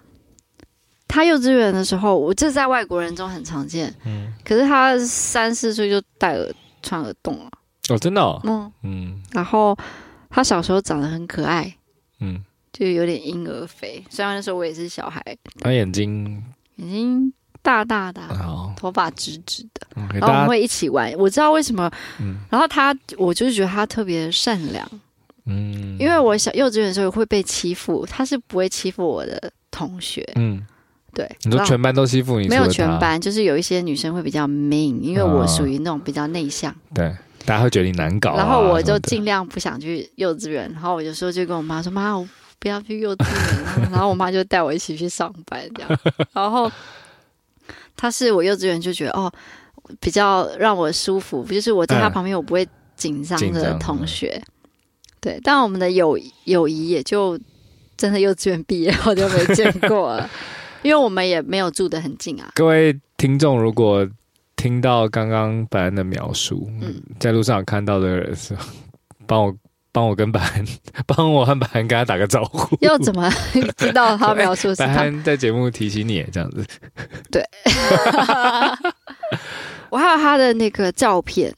[1.07, 3.93] 他幼稚园的时候，我这在外国人中很常见。
[4.05, 7.51] 嗯，可是他三四岁就戴耳穿耳洞了。
[7.89, 8.41] 哦，真的哦。
[8.43, 9.23] 嗯嗯。
[9.31, 9.77] 然后
[10.29, 11.73] 他小时候长得很可爱。
[12.19, 12.43] 嗯。
[12.73, 15.23] 就有点婴儿肥，虽然那时候我也是小孩。
[15.61, 16.43] 他眼睛
[16.75, 18.21] 眼睛大大的，
[18.75, 19.87] 头发直直的。
[20.13, 21.09] 然后我们会一起玩。
[21.17, 21.89] 我知道为什么。
[22.19, 22.37] 嗯。
[22.49, 24.85] 然后他，我就是觉得他特别善良。
[25.45, 30.27] 嗯，因为我小幼稚园的时候会被欺负，他是不会欺负我的同学。
[30.35, 30.61] 嗯，
[31.15, 31.27] 对。
[31.43, 32.47] 你说全班都欺负你？
[32.47, 36.71] 没有全班，就是有一些女生会比较 mean，因为我属于那种比较内向。
[36.71, 38.37] 哦、对，大家会觉得你难搞、啊。
[38.37, 42.27] 然后我就尽量不想去幼稚园，然后我有时候就跟我妈说：“妈，我
[42.59, 43.89] 不要去幼稚园。
[43.91, 45.99] ”然后我妈就带我一起去上班，这样。
[46.33, 46.71] 然后
[47.95, 49.31] 他是我幼稚园就觉得哦，
[49.99, 54.41] 比较让我舒服，就是我在他旁边我不会紧张的同学。
[55.21, 57.39] 对，但我们的友友谊也就
[57.97, 60.29] 真的幼稚园毕业后就没见过了，
[60.85, 62.51] 因为我们也没有住得很近啊。
[62.53, 64.07] 各位听众，如果
[64.55, 68.55] 听到刚刚白安的描述，嗯，在路上看到的人是
[69.25, 69.55] 帮我
[69.91, 70.63] 帮我跟白安，
[71.07, 72.77] 帮我和白安跟他打个招呼。
[72.81, 73.27] 要怎么
[73.77, 74.85] 知道他描述是他？
[74.85, 76.63] 白安在节目提醒你这样子。
[77.31, 77.43] 对，
[79.89, 81.51] 我还有他的那个照片。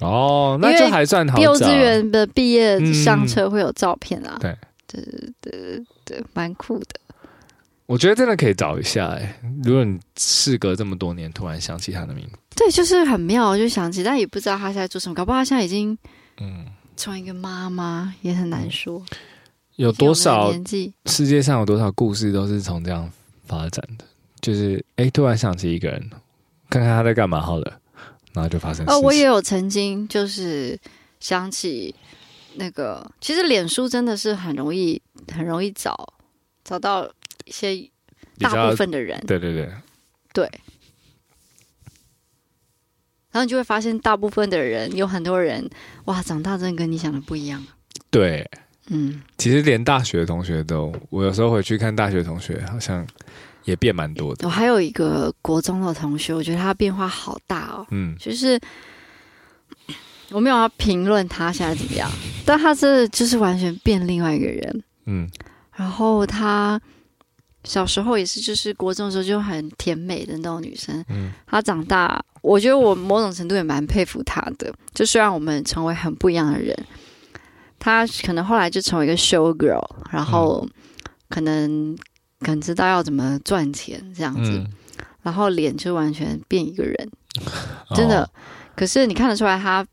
[0.00, 1.38] 哦，那就还算好。
[1.38, 4.52] 幼稚园的毕业上车会有照片啊，对，
[4.88, 5.00] 对
[5.40, 6.86] 对对，蛮酷的。
[7.86, 15.96] 我觉得真的可以找一下哎，如果你事隔这么多年突然想起他的名字，对，就是很妙，就想起，但也不知道他现在做什么，搞不好他现在已经
[16.40, 16.66] 嗯，
[16.96, 19.04] 成为一个妈妈也很难说。
[19.76, 20.92] 有多少年纪？
[21.06, 23.10] 世界上有多少故事都是从这样
[23.44, 24.04] 发展的？
[24.40, 26.10] 就是哎，突然想起一个人，
[26.70, 27.80] 看看他在干嘛好了。
[28.32, 28.84] 然后就发生。
[28.88, 30.76] 哦，我也有曾经就是
[31.20, 31.94] 想起
[32.54, 35.00] 那个，其实脸书真的是很容易，
[35.32, 36.12] 很容易找
[36.64, 37.08] 找到
[37.44, 37.90] 一些
[38.38, 39.22] 大部分的人。
[39.26, 39.70] 对对对
[40.32, 40.50] 对。
[43.30, 45.68] 然后你就会发现，大部分的人有很多人，
[46.04, 47.64] 哇，长大真的跟你想的不一样。
[48.10, 48.48] 对，
[48.88, 53.06] 嗯，其实连大学同学都，我有时候回去看大学同学，好像。
[53.64, 54.46] 也变蛮多的。
[54.46, 57.86] 我还有一个国中的同学，我觉得他变化好大哦。
[57.92, 58.60] 嗯，就是
[60.28, 62.06] 我没有要评论他现在怎么样，
[62.44, 64.84] 但他是就是完全变另外一个人。
[65.06, 65.26] 嗯，
[65.74, 66.78] 然后他
[67.64, 71.04] 小时候也是，就是国中的时候就很甜美的那种女生。
[71.08, 74.72] 嗯，她长大，我觉得我某种程度也蛮佩服她的。
[74.92, 76.76] 就虽然我们成为很不一样的人，
[77.78, 80.68] 她可能后来就成为一个 show girl，然后
[81.28, 81.96] 可能。
[82.40, 84.70] 可能知道要怎么赚钱这样子，嗯、
[85.22, 87.10] 然后脸就完全变一个人，
[87.96, 88.22] 真的。
[88.22, 88.30] 哦、
[88.76, 89.86] 可是你看得出来，她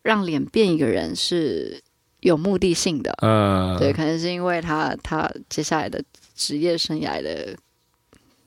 [0.00, 1.78] 让脸变一个人是
[2.20, 3.12] 有目的性的。
[3.20, 6.02] 嗯，对，可能是因为她她接下来的
[6.36, 7.56] 职业生涯的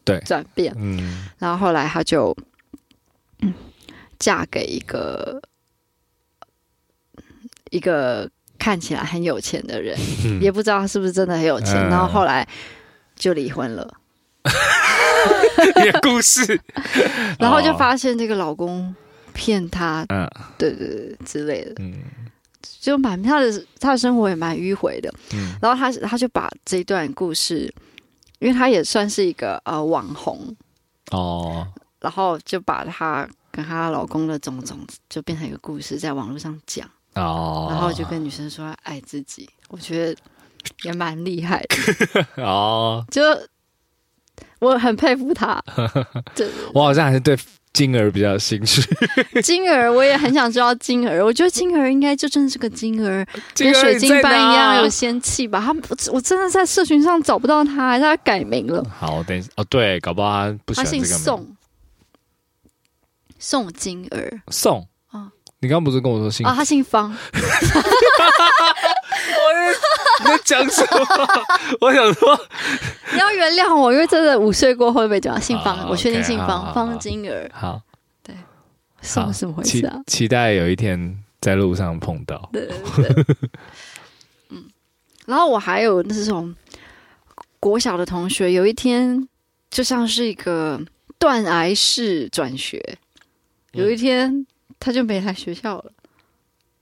[0.06, 0.20] 对。
[0.20, 0.74] 转变。
[0.78, 2.34] 嗯，然后后来他就、
[3.42, 3.54] 嗯、
[4.18, 5.42] 嫁给一个
[7.72, 11.76] 一个看起来很有钱的人，嗯、也不知道他是不是真的很有钱。
[11.76, 12.48] 嗯、然后后来。
[13.20, 13.96] 就离婚了，
[15.84, 16.58] 你的故事，
[17.38, 18.96] 然后就发现这个老公
[19.34, 20.26] 骗她，嗯，
[20.58, 22.02] 对对对之类的，嗯，
[22.80, 27.74] 就蛮他的他的生活也蛮迂回的，嗯，然后他他就把这一段故事，
[28.40, 30.56] 因为他也算是一个呃网红。
[31.12, 31.68] 哦，
[32.00, 36.90] 然后就把他跟他老公的种种就变成一个故事，在网络上讲。
[37.16, 40.22] 哦，然后就跟女生说爱自己，我觉得。
[40.84, 42.28] 也蛮厉害的。
[42.44, 43.22] 哦，就
[44.60, 45.62] 我很佩服他。
[46.36, 47.38] 对，我好像还是对
[47.72, 48.82] 金儿比较有兴趣。
[49.42, 51.24] 金儿，我也很想知道金儿。
[51.24, 55.62] 我觉得金儿应该就真的是个金儿，跟水晶般一样有仙气吧。
[55.62, 55.74] 他，
[56.12, 58.84] 我真的在社群上找不到他，他改名了。
[58.90, 61.04] 好，等一下哦，对，搞不好他不喜欢这个名。
[61.04, 61.56] 他姓宋，
[63.38, 64.42] 宋金儿。
[64.50, 66.54] 宋啊，你刚刚不是跟我说姓啊？
[66.56, 67.16] 他姓方。
[69.30, 71.08] 我你在讲什么？
[71.82, 72.40] 我想说，
[73.14, 77.50] 你要原谅我，因为真的五岁过后会被讲姓方，我确定姓方，方金儿。
[77.54, 77.82] 好，
[78.24, 78.36] 对，
[79.02, 80.02] 宋什么回事啊？
[80.08, 82.50] 期待有一天在路上碰到。
[82.52, 83.26] 对对对。
[84.50, 84.66] 嗯，
[85.26, 86.56] 然后我还有那种
[87.60, 89.28] 国小的同学，有一天
[89.70, 90.82] 就像是一个
[91.18, 92.98] 断崖式转学，
[93.72, 94.46] 有一天
[94.80, 95.92] 他就没来学校了。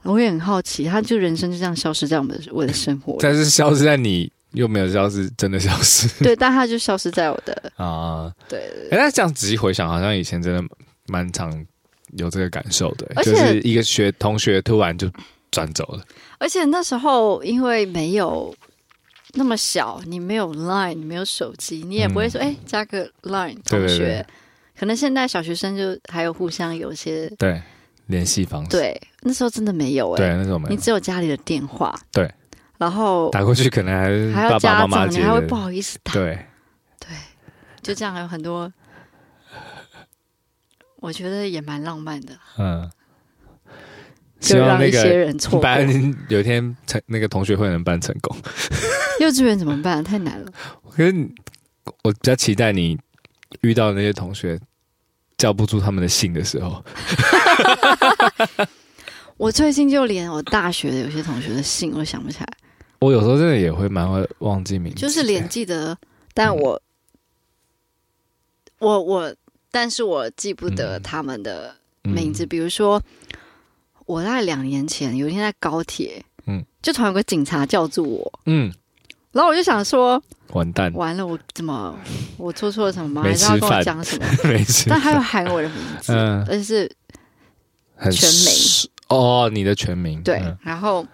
[0.08, 6.08] 我也很好奇，他就人生就这样消失在我们的我的生活，但是消失在你又没有消失，真的消失。
[6.24, 8.60] 对，但他就消失在我的 啊，对。
[8.89, 10.63] 哎，那这样仔细回想，好像以前真的
[11.08, 11.52] 蛮常
[12.13, 15.12] 有这个感受的，就是一个学同学突然就
[15.52, 16.02] 转走了。
[16.38, 18.56] 而且那时候因为没有
[19.34, 24.25] 那么小，你没有 Line，你没有手机，你也不会说哎、嗯、加个 Line 同学。
[24.79, 27.62] 可能现在小学生就还有互相有些对。
[28.06, 32.34] 联系方式对，那时候真的没有哎、欸，对，那时候没有，你只有家里的电话，对，
[32.78, 36.46] 然后打过去可能还还要家长，你还会不好意思打，对，
[37.00, 37.10] 对，
[37.82, 38.71] 就这样还有很多，
[41.02, 42.90] 我觉得也蛮浪漫的，嗯，
[44.40, 45.60] 就让一些人错过。
[45.60, 45.88] 班
[46.30, 48.36] 有一天成那个同学会能办成功。
[49.19, 50.04] 幼稚园怎么办？
[50.04, 50.52] 太难了。
[50.90, 51.13] 可是
[52.04, 52.98] 我比较期待你
[53.62, 54.60] 遇到的那些同学
[55.38, 56.84] 叫不出他们的姓的时候。
[59.38, 62.48] 我最近就连我大学的有些同学的姓我都想不起来。
[63.00, 65.96] 我有时候真的也会蛮会忘记名字，就是连记得，
[66.33, 66.81] 但我、
[68.79, 69.35] 嗯、我我，
[69.69, 72.44] 但是我记不得他们的名字。
[72.44, 73.00] 嗯、比如说，
[74.08, 78.73] 我在两年前有一天在高铁，嗯，就突然有个警察叫住我，嗯，
[79.31, 80.19] 然后我就想说，
[80.54, 81.96] 完蛋，完了，我怎么
[82.38, 83.21] 我做错了什么吗？
[83.21, 84.25] 还是要跟我讲什么？
[84.50, 86.92] 没事，但他又喊我的名字，嗯，而且是
[88.12, 91.05] 全名哦，你的全名对，嗯、然后。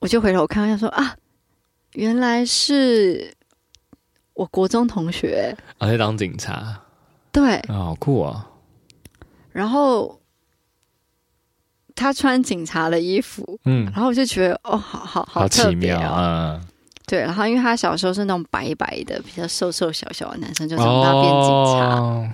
[0.00, 1.16] 我就回头看，一下说啊，
[1.92, 3.32] 原来是
[4.34, 6.78] 我国中同学，而且当警察，
[7.32, 8.46] 对，啊，好酷啊！
[9.50, 10.20] 然后
[11.94, 16.60] 他穿警察的衣服，嗯，然后我就觉得哦，好好好，特别哦，好奇妙啊！
[17.06, 22.30] 对，然后因为他小时候是那种白白的、比较瘦瘦小小的男生，就长大变警察，哦、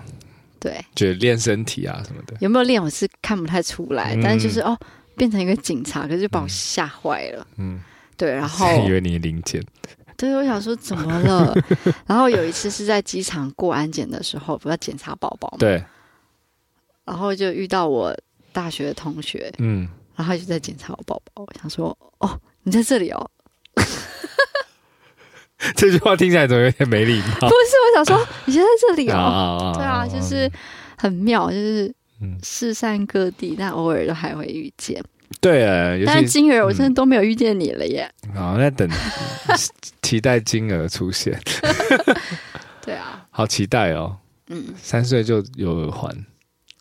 [0.60, 4.78] 对，觉得练身体啊什么的，有没有练我是看不太出来，嗯、但是就是哦。
[5.16, 7.46] 变成一个警察，可是就把我吓坏了。
[7.58, 7.78] 嗯，
[8.16, 9.62] 对，然 后以为你零检。
[10.16, 11.54] 对，我想说怎么了？
[12.06, 15.58] 然后有一次是在机场过安检的时候，不要检查宝宝嘛。
[15.58, 15.84] 对。
[17.04, 18.16] 然后就遇到我
[18.50, 19.86] 大学的同学，嗯，
[20.16, 21.44] 然后就在检查我宝宝。
[21.44, 23.30] 我想说，哦，你在这里哦。
[25.76, 27.24] 这句话听起来怎么有点没礼貌？
[27.40, 29.74] 不是，我想说你现在在这里哦。
[29.76, 30.50] 对啊，就是
[30.96, 31.94] 很妙，就是。
[32.22, 35.02] 嗯，四散各地，但偶尔都还会遇见。
[35.40, 38.06] 对啊，但是金儿，我真的都没有遇见你了耶。
[38.34, 38.86] 好，那等
[40.02, 41.40] 期待金儿出现。
[42.84, 44.18] 对啊，好期待哦。
[44.48, 46.14] 嗯，三岁就有耳环，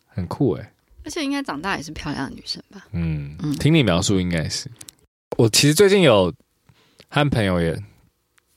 [0.08, 0.72] 很酷哎。
[1.06, 2.86] 而且应该长大也是漂亮的女生吧？
[2.92, 4.70] 嗯嗯，听你描述应该是。
[5.38, 6.30] 我其实最近有
[7.08, 7.74] 和朋友也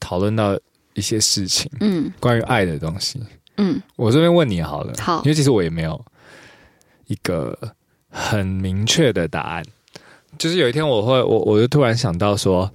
[0.01, 0.59] 讨论到
[0.95, 3.21] 一些事情，嗯，关于爱的东西。
[3.57, 6.03] 嗯，我这边问你好了，好，因为其实我也没有。
[7.07, 7.75] 一个
[8.09, 9.63] 很明确的答案，
[10.37, 12.73] 就是有一天我会，我我就突然想到说，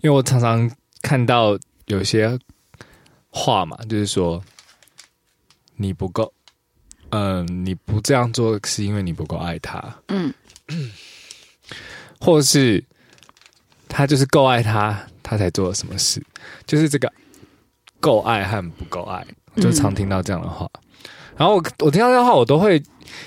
[0.00, 0.68] 因为我常常
[1.02, 2.36] 看到有些
[3.28, 4.42] 话嘛，就是说
[5.76, 6.32] 你不够，
[7.10, 10.32] 嗯、呃，你不这样做是因为你不够爱他，嗯，
[12.18, 12.82] 或是
[13.86, 16.22] 他就是够爱他，他才做了什么事，
[16.66, 17.12] 就是这个
[18.00, 20.68] 够爱和不够爱，我就常听到这样的话。
[20.74, 20.82] 嗯
[21.38, 22.82] 然后我我听到这话，我都会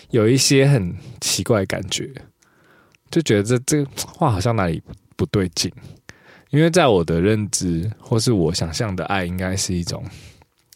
[0.09, 2.11] 有一些很奇怪的感觉，
[3.09, 4.83] 就觉得这这话好像哪里
[5.15, 5.71] 不对劲，
[6.49, 10.03] 因为在我的认知或是我想象的爱，应该是一种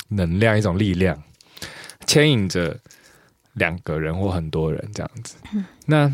[0.08, 1.22] 能量，一种力量，
[2.08, 2.80] 牵引着
[3.56, 5.36] 两个人或很多人这样子。
[5.88, 6.10] 那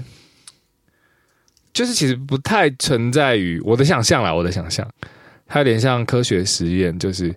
[1.71, 4.89] 就是其实不太存在于我的想象啦，我的想象，
[5.45, 7.31] 它有点像科学实验，就是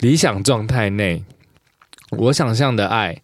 [0.00, 1.24] 理想状态内，
[2.10, 3.20] 我想象的爱。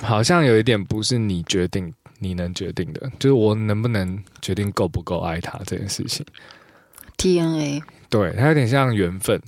[0.00, 6.24] 好像有一点不是你决定，你能决定的，就是我能不能决定够不够爱他这件事情。
[7.16, 9.42] DNA，对，它有点像缘分。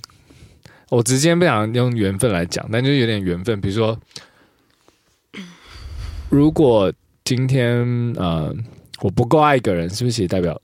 [0.89, 3.61] 我直接不想用缘分来讲，但就有点缘分。
[3.61, 3.97] 比如说，
[6.29, 6.91] 如果
[7.23, 8.53] 今天呃
[8.99, 10.61] 我不够爱一个人，是不是其实代表，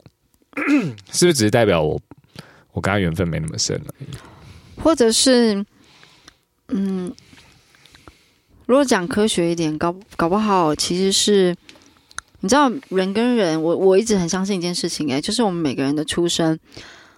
[1.10, 1.98] 是不是只是代表我
[2.72, 3.94] 我跟他缘分没那么深了？
[4.76, 5.64] 或者是，
[6.68, 7.10] 嗯。
[8.68, 11.56] 如果讲科学一点，搞搞不好其实是，
[12.40, 16.58] 你知道人跟人，我我一直很相信一件事情，哎，就是我们每个人的出生，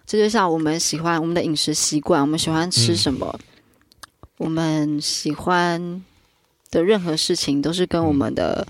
[0.06, 3.44] 这就像我们喜欢我们的饮食习惯，我们喜欢吃什么，嗯、
[4.38, 6.00] 我们喜欢
[6.70, 8.64] 的任何事情都是跟我们的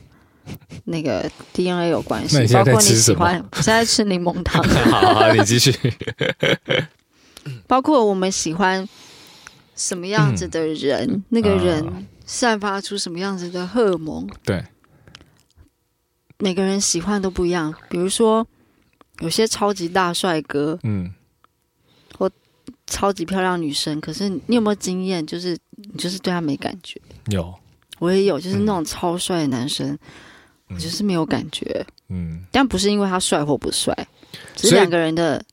[0.84, 5.70] 那个 DNA 有关系，包括你喜欢，我现在吃柠檬糖， 好，好，你继续，
[7.66, 8.88] 包括我们喜欢
[9.76, 12.08] 什么样子的人，嗯、那个人。
[12.30, 14.28] 啊散发出什么样子的荷尔蒙？
[14.44, 14.64] 对，
[16.38, 17.74] 每个人喜欢都不一样。
[17.88, 18.46] 比如说，
[19.18, 21.12] 有些超级大帅哥，嗯，
[22.16, 22.30] 或
[22.86, 25.26] 超级漂亮女生，可是你有没有经验？
[25.26, 27.00] 就是你就是对他没感觉？
[27.26, 27.52] 有，
[27.98, 29.88] 我也有，就是那种超帅的男生，
[30.68, 31.84] 嗯、我就是没有感觉。
[32.10, 33.92] 嗯，但不是因为他帅或不帅，
[34.54, 35.44] 只是两个人的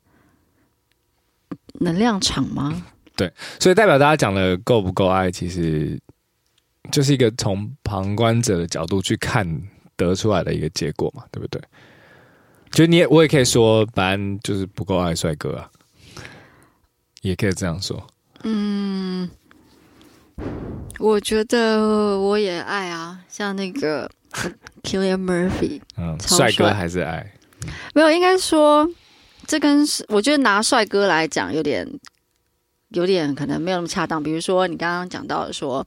[1.79, 2.85] 能量场吗？
[3.15, 5.99] 对，所以代表大家讲的够不够爱，其实。
[6.91, 9.47] 就是一个从旁观者的角度去看
[9.95, 11.61] 得出来的一个结果嘛，对不对？
[12.71, 15.69] 就你也我也可以说，班就是不够爱帅哥啊，
[17.21, 18.05] 也可以这样说。
[18.43, 19.29] 嗯，
[20.99, 24.09] 我觉得我也爱啊，像那个
[24.83, 27.33] Killian Murphy，嗯，帅帅哥还是爱？
[27.95, 28.87] 没有，应该说
[29.45, 31.87] 这跟我觉得拿帅哥来讲有点
[32.89, 34.21] 有点可能没有那么恰当。
[34.21, 35.85] 比如说你刚刚讲到说，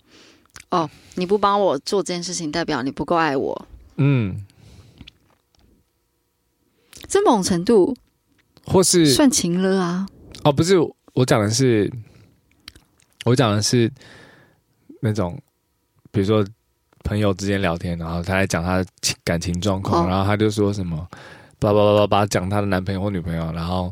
[0.71, 3.67] 哦，你不帮我做这件事情，代表你不够爱我。
[3.97, 4.45] 嗯，
[7.09, 7.97] 这某种程度
[8.65, 10.07] 或是算情了啊？
[10.45, 10.77] 哦，不是，
[11.15, 11.93] 我讲的是，
[13.25, 13.93] 我讲的是。
[15.03, 15.41] 那种，
[16.11, 16.47] 比如说
[17.05, 18.85] 朋友之间聊天，然后他来讲他的
[19.25, 21.09] 感情状况，哦、然后他就说什么，
[21.59, 23.91] 叭叭叭叭叭讲他的男朋友或女朋友，然后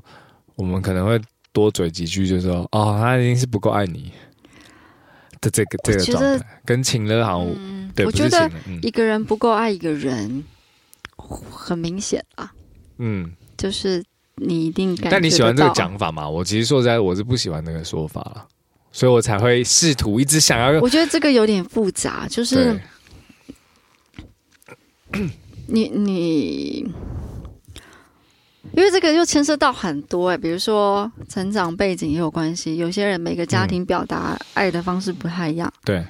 [0.55, 1.19] 我们可能会
[1.51, 4.13] 多嘴几句，就说哦，他一定是不够爱你
[5.41, 8.51] 的这个这个状态，跟情乐好像、嗯、对，我觉得
[8.82, 10.45] 一个人不够爱一个人，
[11.16, 12.53] 很明显啊，
[12.99, 14.05] 嗯，就是
[14.36, 16.28] 你一定感，但你喜欢这个讲法吗？
[16.28, 18.47] 我其实说实在，我是不喜欢那个说法了。
[18.91, 20.80] 所以我才会试图一直想要用。
[20.80, 22.80] 我觉得这个有点复杂，就是
[25.66, 26.91] 你你，
[28.73, 32.77] 因为这个又牵涉到很多哎、欸，比如说成长背景也有关系。
[32.77, 36.05] 有些人每个家庭表达爱的方式不太一样，对。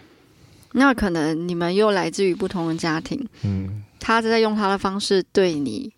[0.72, 5.92] 那可能你们又来自于不同的家庭，嗯，他在用他的方式对你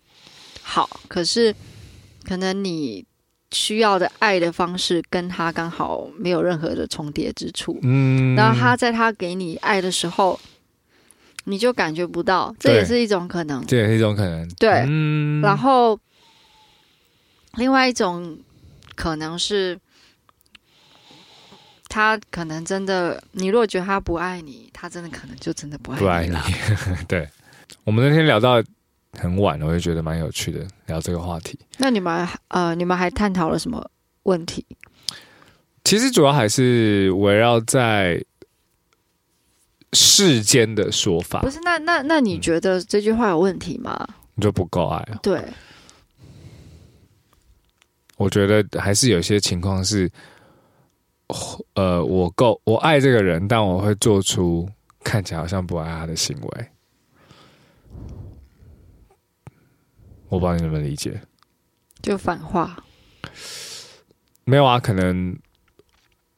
[0.61, 1.55] 好，可是
[2.23, 3.05] 可能你。
[3.53, 10.39] 需要的爱的方式跟他刚好没有任何的重叠之处，嗯，然后他在他给你爱的时候，
[11.43, 15.99] 你就感觉不到，这也是一种可能，这也是一种可能，对，嗯，然后
[17.53, 18.37] 另外一种
[18.95, 19.79] 可能是，
[21.87, 26.35] 他可能真的，你如果觉得他不爱你，他真的可能就真的不爱你，不爱你。
[27.07, 27.27] 对，
[27.83, 28.63] 我们那天聊到。
[29.19, 31.59] 很晚，我就觉得蛮有趣的，聊这个话题。
[31.77, 33.85] 那你们呃，你们还探讨了什么
[34.23, 34.65] 问题？
[35.83, 38.23] 其实主要还是围绕在
[39.91, 41.41] 世间的说法。
[41.41, 44.07] 不是，那那那你觉得这句话有问题吗？
[44.35, 45.19] 你就不够爱啊？
[45.21, 45.43] 对，
[48.21, 50.07] 我觉得还是有些情况是，
[51.73, 54.69] 呃，我够我爱这个人，但我会做出
[55.03, 56.67] 看起来好像不爱他的行为。
[60.29, 61.19] 我不知道你能不能理解，
[62.03, 62.83] 就反话，
[64.43, 64.79] 没有啊？
[64.79, 65.35] 可能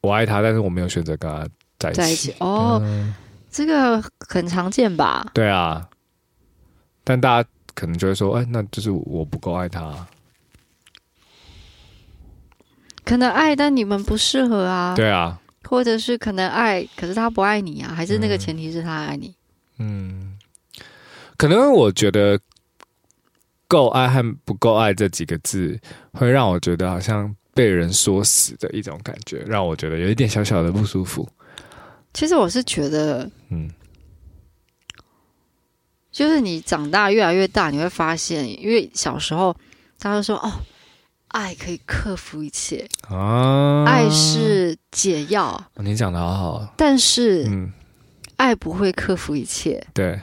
[0.00, 1.46] 我爱他，但是我没有选择跟他
[1.78, 2.00] 在一起。
[2.00, 3.14] 在一起哦，嗯、
[3.50, 5.30] 这个很常见吧？
[5.34, 5.86] 对啊，
[7.04, 9.94] 但大家可能就会说：“哎，那就是我不够爱他。”
[13.04, 14.94] 可能爱，但你们不适合啊。
[14.96, 17.92] 对啊，或者是可能爱，可是他不爱你啊？
[17.94, 19.34] 还是那个前提是他爱你？
[19.78, 20.38] 嗯，
[21.36, 22.38] 可能我觉得。
[23.66, 25.80] 够爱和不够爱这几个字，
[26.12, 31.26] 会让我觉得好像被人说死的一种感觉，让我觉得有一点小小的不舒服。
[32.12, 33.68] 其实我是觉得，嗯，
[36.12, 39.52] 就是你长大越来越大，你会发现，因为小时候
[39.98, 40.52] 大家都说哦，
[41.34, 45.68] 爱可以克服一切啊，爱是解药。
[45.74, 47.72] 你讲的好好，但是，嗯，
[48.36, 49.84] 爱不会克服一切。
[49.92, 50.20] 对。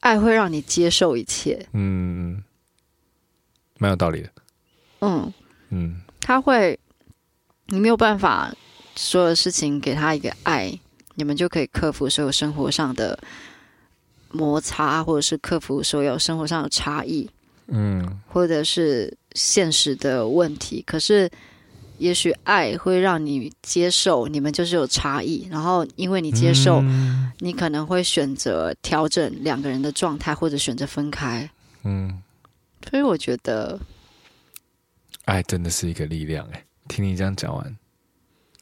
[0.00, 2.44] 爱会让你接受一切，嗯，
[3.78, 4.28] 蛮有道理的。
[5.00, 5.32] 嗯
[5.70, 6.78] 嗯，他会，
[7.68, 8.54] 你没有办法
[8.94, 10.78] 所有事情给他一个爱，
[11.14, 13.18] 你们就可以克服所有生活上的
[14.30, 17.30] 摩擦，或者是克服所有生活上的差异，
[17.68, 20.82] 嗯，或者是现实的问题。
[20.86, 21.30] 可是。
[21.98, 31.48] 也许爱会让你接受你们就是有差异，然后因为你接受，嗯、你可能会选择调整两个人的状态，或者选择分开。
[31.84, 32.20] 嗯，
[32.90, 33.78] 所以我觉得
[35.26, 36.44] 爱真的是一个力量。
[36.50, 37.76] 哎，听你这样讲完，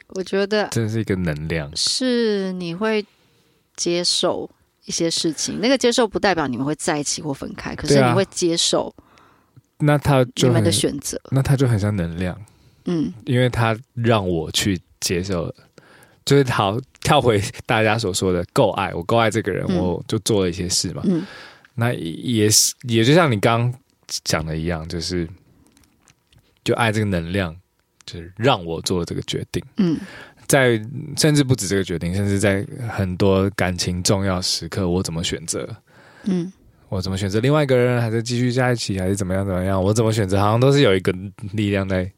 [0.09, 1.75] 我觉得真的是一个能量。
[1.75, 3.07] 是你会
[3.75, 4.51] 接受
[4.87, 8.95] 一些事情，那个接受不代表你们会在一起或分开，可是你会接受。
[9.79, 12.39] 那他就你们的选择，那他就很像能量。
[12.85, 15.55] 嗯，因为他让我去接受，
[16.25, 21.03] 就是好跳回大家所说的够爱，我够爱这个人，嗯、我就做了一些事嘛。
[21.07, 21.25] 嗯，
[21.75, 23.81] 那也是也就像你刚刚
[24.25, 25.29] 讲的一样，就是
[26.65, 27.57] 就爱这个能量，
[28.05, 29.63] 就是让我做了这个决定。
[29.77, 29.99] 嗯，
[30.51, 30.83] 在
[31.17, 35.69] 甚至不止这个决定，甚至在很多感情重要时刻，我怎么选择？
[36.25, 36.53] 嗯，
[36.89, 39.83] 我怎么选择另外一个人，还是继续在一起，还是怎么样怎么样？
[39.83, 40.41] 我怎么选择？
[40.41, 41.15] 好像都是有一个
[41.53, 42.11] 力量在。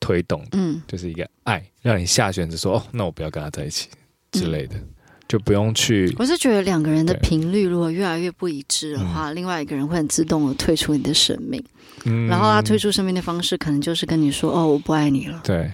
[0.00, 3.88] 推动，嗯，就是一个爱，让你下选择说哦，那我不要跟他在一起
[4.30, 4.88] 之类的，嗯、
[5.26, 6.14] 就不用去。
[6.20, 11.62] 我是觉得两个人的频率如果越来越不一致的话，嗯、另外一个人会很自动的退出你的生命，
[12.04, 15.40] 嗯，然后他退出生命的方式可能就是跟你说哦，我不爱你了。
[15.42, 15.68] 对，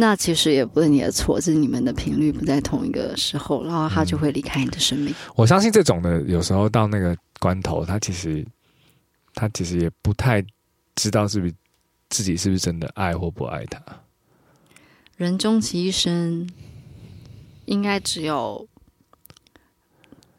[0.00, 5.12] 那其实也不是你的错，是你们的频率不在同一个时候，然后他就会离开你的生命。
[5.34, 8.46] 我相信这种的，有时候到那个关头，他其实
[9.34, 10.40] 他其实也不太
[10.94, 11.52] 知道是不是
[12.10, 13.82] 自己是不是真的爱或不爱他。
[15.16, 16.48] 人终其一生，
[17.64, 18.68] 应该只有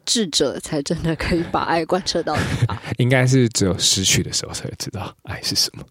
[0.06, 2.82] 智者才真的可以把爱贯彻到底吧？
[2.96, 5.84] 应该是只有失去的时候才会知道爱是什么。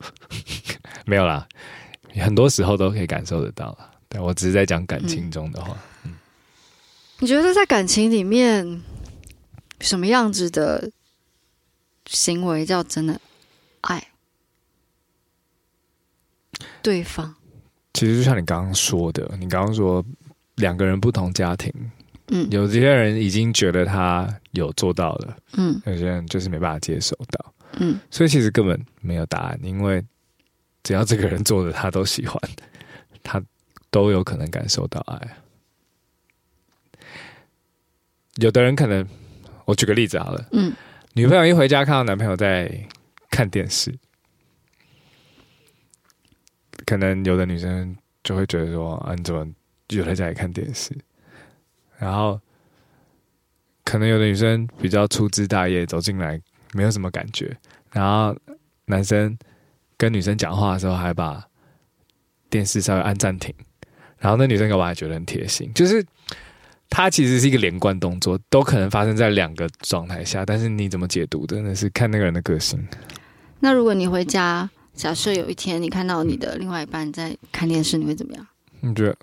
[1.05, 1.47] 没有啦。
[2.19, 5.77] 很多时候都可以感受得到了，但我只是在讲感情中的话。
[6.03, 6.13] 嗯，
[7.19, 8.81] 你觉得在感情里面，
[9.81, 10.91] 什么样子的
[12.05, 13.19] 行为叫真的
[13.81, 14.07] 爱
[16.81, 17.33] 对方？
[17.93, 20.03] 其实就像你刚刚说的，你刚刚说
[20.55, 21.71] 两个人不同家庭，
[22.27, 30.03] 嗯，有些人已经觉得他有做到了，嗯，有些人就是没办法接受到，嗯，所以其实根本没有答案，因为。
[30.89, 32.41] 只要这个人做的他都喜欢，
[33.21, 33.39] 他
[33.91, 35.37] 都有可能感受到爱。
[38.37, 39.07] 有的人可能，
[39.65, 40.73] 我举个例子好了，嗯，
[41.13, 42.87] 女朋友一回家看到男朋友在
[43.29, 43.95] 看电视，
[46.87, 49.47] 可能有的女生就会觉得说：“啊，你怎么
[49.89, 50.97] 又在家里看电视？”
[51.99, 52.41] 然后，
[53.83, 56.41] 可能有的女生比较粗枝大叶走进来，
[56.73, 57.55] 没有什么感觉，
[57.91, 58.35] 然后
[58.85, 59.37] 男生。
[59.99, 61.43] 跟女生讲话的时候，还把
[62.49, 63.53] 电视稍微按暂停，
[64.17, 65.69] 然后那女生干嘛还觉得很贴心。
[65.75, 66.03] 就是
[66.89, 72.81] 它其实是一个连贯动作，都可能发生在两个状态下，但是你怎么解读，真的是看那个人的个性。
[73.59, 78.47] 那如果你回家，假设有一天你看到你的另外一半在看电视，你会怎么样？
[78.79, 79.13] 你觉得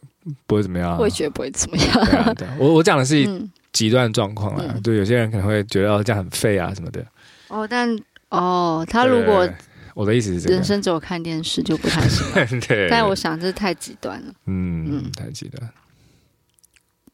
[0.46, 0.98] 不会怎么样？
[0.98, 2.04] 我也觉得不会怎么样。
[2.04, 3.26] 对啊，对啊，我我讲的是
[3.72, 7.02] 极端状况啦，嗯、对，有些人可能会觉得哦这样很废啊什么的。
[7.48, 7.98] 哦，但
[8.28, 9.48] 哦，他如果。
[9.96, 12.60] 我的意思是这个，人生只有看电视就不太行。
[12.68, 14.34] 对，但我想这太极端了。
[14.44, 15.70] 嗯嗯，太极端。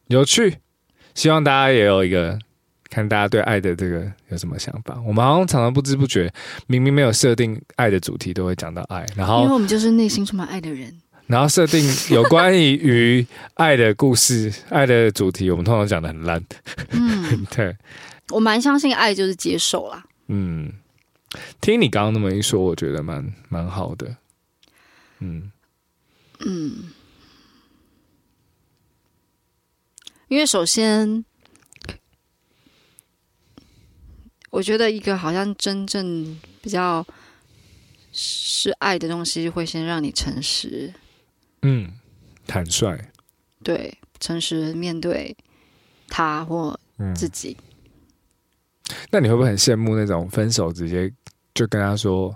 [0.07, 0.57] 有趣，
[1.15, 2.37] 希望大家也有一个
[2.89, 5.01] 看大家对爱的这个有什么想法。
[5.07, 6.29] 我们好像常常不知不觉，
[6.67, 9.05] 明明没有设定爱的主题，都会讲到爱。
[9.15, 10.93] 然后，因为我们就是内心充满爱的人。
[11.27, 11.81] 然后设定
[12.11, 13.25] 有关于
[13.55, 16.43] 爱的故事、爱的主题，我们通常讲的很烂。
[16.89, 17.73] 嗯， 对。
[18.29, 20.03] 我蛮相信爱就是接受啦。
[20.27, 20.69] 嗯。
[21.61, 24.17] 听你刚刚那么一说，我觉得蛮蛮好的。
[25.19, 25.51] 嗯
[26.39, 26.91] 嗯，
[30.27, 31.23] 因为首先，
[34.49, 37.05] 我觉得一个好像真正比较
[38.11, 40.93] 是爱的东西，会先让你诚实。
[41.61, 41.91] 嗯，
[42.45, 43.09] 坦率。
[43.63, 45.35] 对，诚实面对
[46.09, 46.77] 他或
[47.15, 47.57] 自己。
[47.59, 47.69] 嗯
[49.09, 51.11] 那你会不会很羡慕那种分手直接
[51.53, 52.33] 就跟他说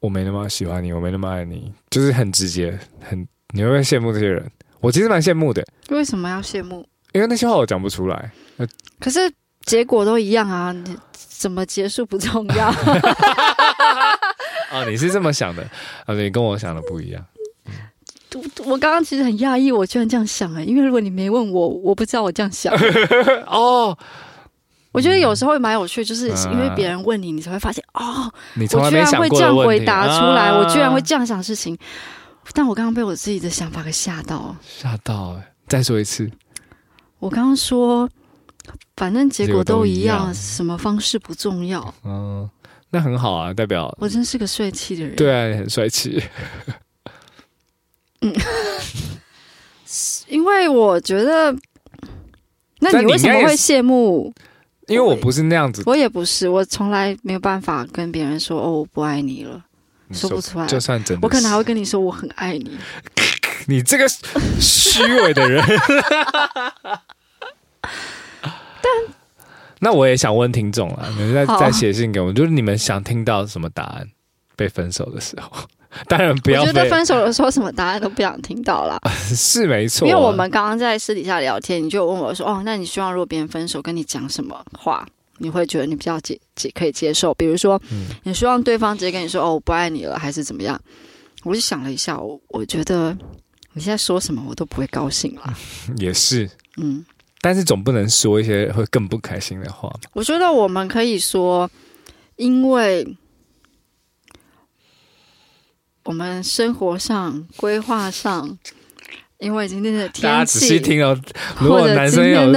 [0.00, 4.50] 我没那么喜欢你，我没那么爱你，就是很直接，很你会不会羡慕这些人？
[4.80, 5.64] 我其实蛮羡慕的。
[5.88, 6.86] 为什么要羡慕？
[7.12, 8.30] 因为那些话我讲不出来。
[9.00, 9.20] 可是
[9.62, 12.66] 结果都一样啊，你怎么结束不重要。
[14.70, 15.62] 啊， 你是这么想的
[16.04, 16.14] 啊？
[16.14, 17.24] 你跟我想的不一样。
[18.66, 22.74] 我刚刚其实很讶异，我居然这样想哎、欸，因为如果你没问我，我不知道我这样想。
[23.46, 23.96] 哦。
[24.94, 31.76] 我觉得有时候蛮有趣，就是因为别人问你，你才会发现哦，我居然会这样回答出来，我居然会这样想事情。
[32.52, 35.36] 但我刚刚被我自己的想法给吓到，吓到！
[35.66, 36.30] 再说一次，
[37.18, 38.08] 我刚刚说，
[38.96, 41.92] 反正结果都一样，什么方式不重要。
[42.04, 42.48] 嗯，
[42.90, 45.16] 那很好啊，代表我真是个帅气的人。
[45.16, 46.22] 对啊，你很帅气。
[48.20, 48.32] 嗯，
[50.28, 51.52] 因为我觉得，
[52.78, 54.32] 那你为什么会羡慕？
[54.88, 59.64] 因为我不是那样子，我也不是，我从来没有办法跟别人说哦，我不爱你了，
[60.08, 60.66] 你说，说不出来。
[60.66, 62.78] 就算真的，我可能还会跟你说我很爱你。
[63.66, 64.06] 你这个
[64.60, 65.64] 虚伪的人。
[68.82, 68.92] 但
[69.80, 74.08] 那我也想问听众啊，你们再再写信给我，就是你们想听到什么答案？
[74.56, 75.50] 被分手的时候。
[76.08, 76.60] 当然不要。
[76.62, 78.98] 我觉得分手的时候什么答案都不想听到了，
[79.34, 80.06] 是没错。
[80.06, 85.06] 因为我们刚刚在私底下聊天，你就问我说：“哦，那你希望如果别人分手跟你讲什么话，
[85.38, 87.32] 你会觉得你比较接接可以接受？
[87.34, 87.80] 比如说，
[88.24, 90.80] 你希望对方直接跟你说‘哦，我不爱你了’，还是怎么样？”
[91.44, 93.16] 我就想了一下，我我觉得
[93.74, 95.54] 你现在说什么我都不会高兴了。
[95.98, 97.04] 也是，嗯，
[97.40, 99.92] 但是总不能说一些会更不开心的话。
[100.14, 101.70] 我觉得我们可以说，
[102.36, 103.16] 因为。
[106.04, 108.58] 我们生活上、规划上，
[109.38, 111.18] 因为今天的天气，大家仔细听哦。
[111.58, 112.52] 如果男生有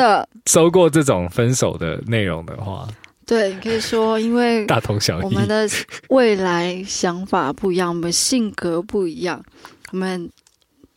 [0.45, 2.87] 收过这种分手的内容的话，
[3.25, 5.67] 对，你可以说，因为 大同小异，我们的
[6.09, 9.43] 未来想法不一样，我们性格不一样，
[9.91, 10.29] 我们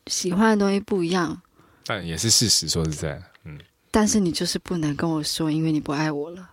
[0.09, 1.40] 喜欢的东西不一样，
[1.86, 2.68] 但也是事实。
[2.68, 3.57] 说实在，嗯，
[3.92, 6.51] 但是你就是不能跟我说，因为你不爱我了。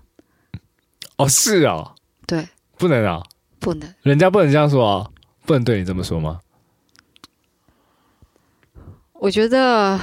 [1.18, 1.94] 哦，是哦，
[2.28, 3.24] 对，不能啊，
[3.60, 5.10] 不能，人家不能这样说啊，
[5.48, 6.42] 不能对你这么说吗？
[9.14, 9.98] 我觉得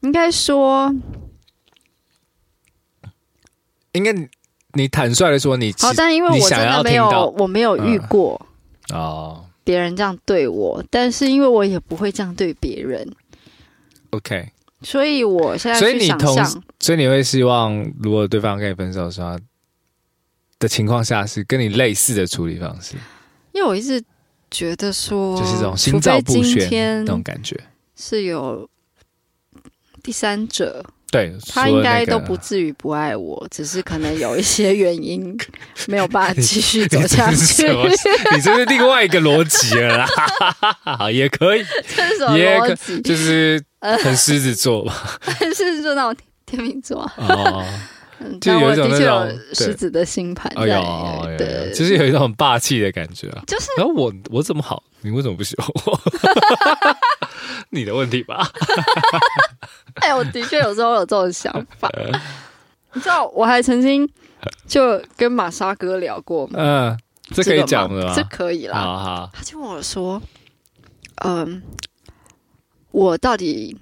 [0.00, 0.92] 应该说，
[3.92, 4.12] 应该
[4.72, 8.40] 你坦率的说你，你好，但因为我真的没有，我没有遇过
[8.88, 9.44] 哦。
[9.62, 13.14] 别人这样对我，但是因为我也不会这样对别人。
[14.10, 14.50] OK，
[14.80, 16.34] 所以我现在所以你同，
[16.80, 19.38] 所以你会希望，如果对方跟你分手的时候
[20.58, 22.96] 的情况下，是跟你类似的处理方式？
[23.52, 24.02] 因为我一直
[24.52, 27.58] 觉得说，就是这种心照不宣那种感觉，
[27.96, 28.68] 是有
[30.02, 30.84] 第三者。
[31.10, 35.36] 对，他应该都不至于不爱我，只是可能有一些原因
[35.86, 37.66] 没有办法继续走下去。
[38.34, 40.06] 你这是另外一个逻辑了啦，
[40.80, 41.62] 好，也可以，
[41.94, 43.02] 这是什么逻辑？
[43.02, 43.62] 就是
[44.02, 47.62] 很狮子座吧，很狮子座那种天秤座哦，
[48.40, 53.42] 就有一种那种狮子的星盘在，对，就是有一种很霸气的感觉啊。
[53.46, 56.00] 就是，然后我我怎么好，你为什么不喜欢我？
[57.70, 58.46] 你的问题吧。
[59.94, 61.90] 哎，我的确有时候有这种想法。
[62.94, 64.08] 你知道，我还曾经
[64.66, 66.48] 就跟玛莎哥聊过。
[66.52, 66.96] 嗯，
[67.32, 68.12] 这可以讲的吗？
[68.14, 68.78] 这可以啦。
[68.78, 69.30] 好好。
[69.32, 70.20] 他就问我说
[71.24, 71.62] ：“嗯，
[72.90, 73.76] 我到底……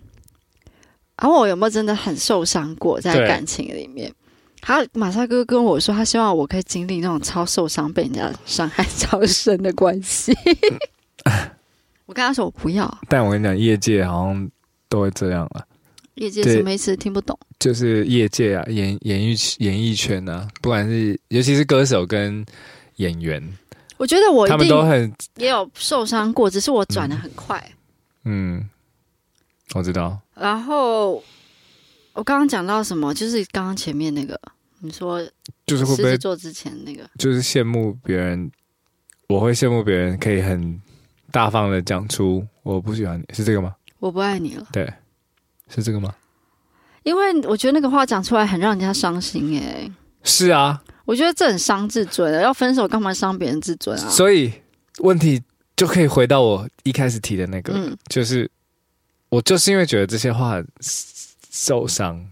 [1.16, 4.12] 啊，我有没有真的很受伤过在感情里面？”
[4.60, 10.32] 他马莎哥跟我说，他希望我可以经历那种超受伤、被人家伤害超深的关系。
[12.06, 14.50] 我跟他说：“我不要。”但我跟你讲，业界好像
[14.88, 15.66] 都会这样了。
[16.14, 16.96] 业界什么意思？
[16.96, 17.38] 听不懂。
[17.58, 22.44] 就是业界啊，演演艺演艺圈啊，不管是尤其是歌手跟
[22.96, 23.42] 演员，
[23.96, 27.62] 我觉得我他们都很也有受伤过，只是我转的很快。
[28.24, 28.70] 嗯，嗯，
[29.74, 30.18] 我知道。
[30.34, 31.22] 然后
[32.20, 33.14] 我刚刚讲到什么？
[33.14, 34.38] 就是刚刚前面那个，
[34.80, 35.26] 你说
[35.64, 38.52] 就是会不会做之前那个，就是羡慕别人。
[39.26, 40.78] 我会羡慕别人可以很
[41.30, 43.74] 大方的讲出我不喜欢你，是这个吗？
[44.00, 44.66] 我不爱你了。
[44.70, 44.92] 对。
[45.68, 46.14] 是这个吗？
[47.04, 49.90] 因为我觉得那个话讲出来很让人家伤心哎。
[50.22, 52.42] 是啊，我觉得这很伤自尊的。
[52.42, 54.10] 要分手干嘛伤别人自尊啊？
[54.10, 54.52] 所以
[54.98, 55.42] 问题
[55.74, 58.50] 就可以回到我一开始提的那个，嗯、就是
[59.30, 60.62] 我就是因为觉得这些话
[61.50, 62.26] 受伤，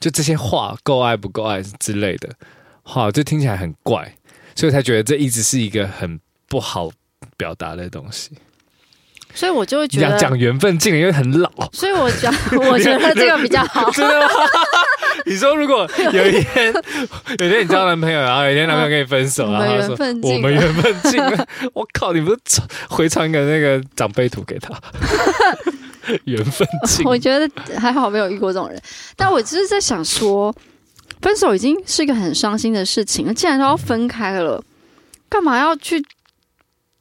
[0.00, 2.30] 就这些话够爱不够爱之类的
[2.82, 4.14] 话，就听起来很怪，
[4.54, 6.90] 所以才觉得这一直是一个很不好
[7.36, 8.30] 表达的东西。
[9.34, 11.50] 所以我就会觉得讲缘分尽了，因为很老。
[11.72, 12.32] 所以我讲，
[12.70, 13.90] 我觉得这个比较好。
[13.90, 14.28] 真的吗？
[15.24, 16.74] 你说如果有一天，
[17.40, 22.38] 有一天你交男朋友，然后有一天男朋友跟你分手，然后他说我们缘分尽了，我靠，你不是
[22.90, 24.74] 回传个那个长辈图给他？
[26.24, 27.48] 缘分尽，我觉得
[27.78, 28.80] 还好没有遇过这种人。
[29.16, 30.54] 但我只是在想说，
[31.20, 34.62] 分手已经是一个很伤心的事情了，既然都要分开了，
[35.28, 36.04] 干嘛要去？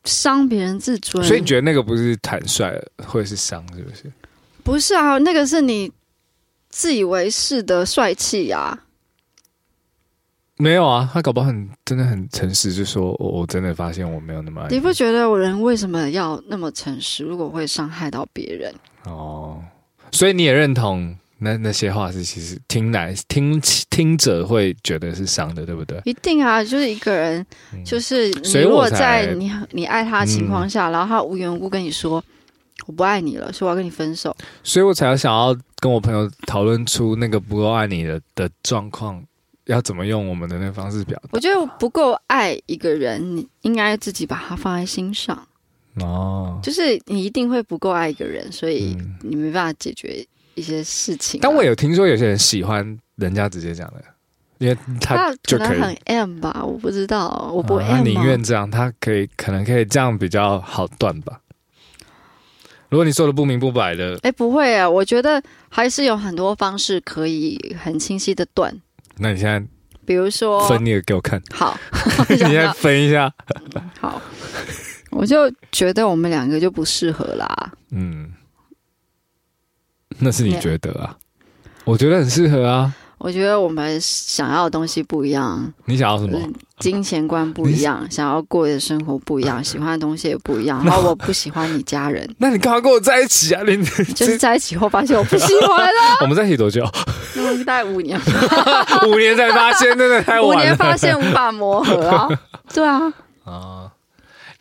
[0.03, 2.73] 伤别人自尊，所以你觉得那个不是坦率，
[3.05, 4.11] 或者是伤，是不是？
[4.63, 5.91] 不是啊，那个是你
[6.71, 8.79] 自以为是的帅气呀。
[10.61, 14.75] 没有啊，他搞不好很真的很诚实，就说我我真的发现我没有那么爱你。
[14.75, 17.23] 你不觉得我人为什么要那么诚实？
[17.23, 18.73] 如果会伤害到别人，
[19.05, 19.59] 哦，
[20.11, 21.17] 所以你也认同。
[21.43, 23.59] 那那些话是其实听来听
[23.89, 25.99] 听者会觉得是伤的，对不对？
[26.05, 27.43] 一定啊，就是一个人，
[27.73, 32.23] 嗯、就是你如果在你你爱他的情况下，嗯、然后他无缘无故跟你说
[32.85, 39.19] 我不爱你了，所以我要跟你分手，所以我才要想要跟我朋友讨论出那个不够爱你的的状况，
[39.71, 41.29] 要怎么用我们的那个方式表达。
[41.31, 45.47] 我觉得不够爱一个人，你应该自己把他放在心上
[45.99, 50.25] 哦，就是你一定会不够爱一个人，所以你没办法解决。
[50.53, 54.03] 一些事情、啊，但我有听说有些人喜欢人家直接讲的，
[54.57, 61.39] 因为他就可以很 M 吧，我不知道，我不会 M、啊、他宁愿这样，他可以可能可以这样比较好断吧。
[62.89, 68.77] 如果你说的不明不白的，哎、欸，不会啊，我觉得还是有很多方式可以很清晰的断。
[69.23, 69.63] 那你现在，
[70.03, 71.77] 比如说分一个给我看，好，
[72.27, 73.31] 你现在分一下，
[73.99, 74.19] 好，
[75.11, 78.33] 我就觉得我们两个就不适合啦，嗯。
[80.17, 81.17] 那是你觉得啊？
[81.83, 82.93] 我觉得很适合啊。
[83.23, 85.71] 我觉得我们想要的东西不一样。
[85.85, 86.39] 你想要什么？
[86.79, 90.83] 金钱观不一样，想要过的生活不一样，喜欢的东西也不一样。
[90.83, 92.27] 然后我不喜欢你家人。
[92.39, 93.61] 那你干嘛跟我在一起啊？
[93.65, 93.77] 你
[94.15, 96.17] 就是在一起后发现我不喜欢了。
[96.21, 96.83] 我们在一起多久？
[97.37, 98.19] 嗯，大概五年。
[99.07, 100.55] 五年才发现，真的太晚了。
[100.55, 102.27] 五年发现无法磨合啊。
[102.73, 103.13] 对啊。
[103.43, 103.91] 啊。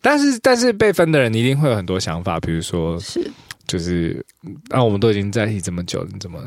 [0.03, 3.31] 但是，但是被分的人，你一定会有很多想法，比如说是。
[3.67, 4.25] 就是
[4.71, 6.41] 啊，我们都已经在一起这么久了，你怎么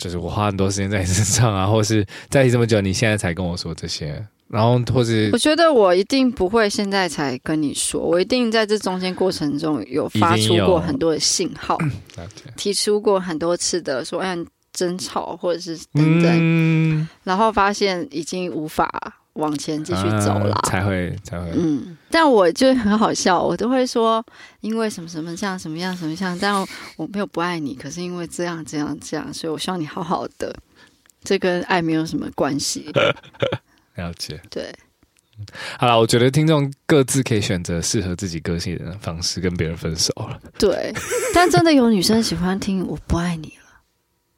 [0.00, 4.26] 就是我花很多时间在你身上啊， 或是在一起这么久，你现在才跟我说这些？
[4.48, 11.78] 然后，或是我觉得我一定不会现在才跟你说，我一定在这中间过程中有发出过很多的信号，
[12.56, 14.36] 提出过很多次的说，哎，
[14.72, 18.90] 争吵或者是等等，嗯、然后发现已经无法
[19.34, 21.50] 往前继续走了，才会才会。
[21.54, 24.24] 嗯，但我就很好笑，我都会说，
[24.60, 26.54] 因为什么什么这样，什么样什么样，但
[26.96, 30.54] 我没有不爱你，可是因为这样这样这样，所以我希望你好好的，
[31.22, 32.90] 这跟爱没有什么关系。
[33.94, 34.74] 了解，对，
[35.78, 40.40] 好了，我觉得听众各自可以选择适合自己个性的方式跟别人分手了。
[40.58, 40.92] 对，
[41.34, 43.80] 但真的有女生喜欢听“我不爱你了”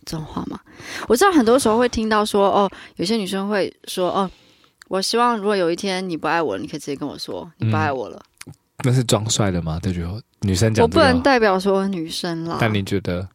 [0.04, 0.58] 这种话吗？
[1.06, 4.28] 我知道很多时候会听到说，哦，有些女生会说，哦，
[4.92, 8.22] 我希望如果有一天你不爱我了，你可以直接跟我说你不爱我了。
[8.44, 8.52] 嗯、
[8.84, 9.80] 那是装帅的吗？
[9.82, 12.58] 这句话女生讲，我不能代表说女生啦。
[12.60, 13.26] 但你觉得？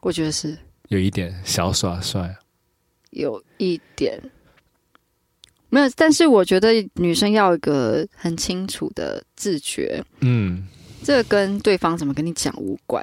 [0.00, 0.54] 我觉得是
[0.88, 2.36] 有一点小耍帅，
[3.08, 4.20] 有一点。
[5.70, 10.68] 没有，但是我觉得女生要一个很清楚的自觉，嗯，
[11.02, 13.02] 这跟对方怎么跟你讲无关，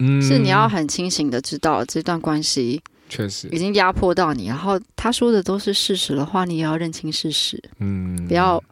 [0.00, 8.62] 嗯，是你要很清醒的知道这段关系确实已经压迫到你，然后他说的都是事实的话，你也要认清事实，嗯，不要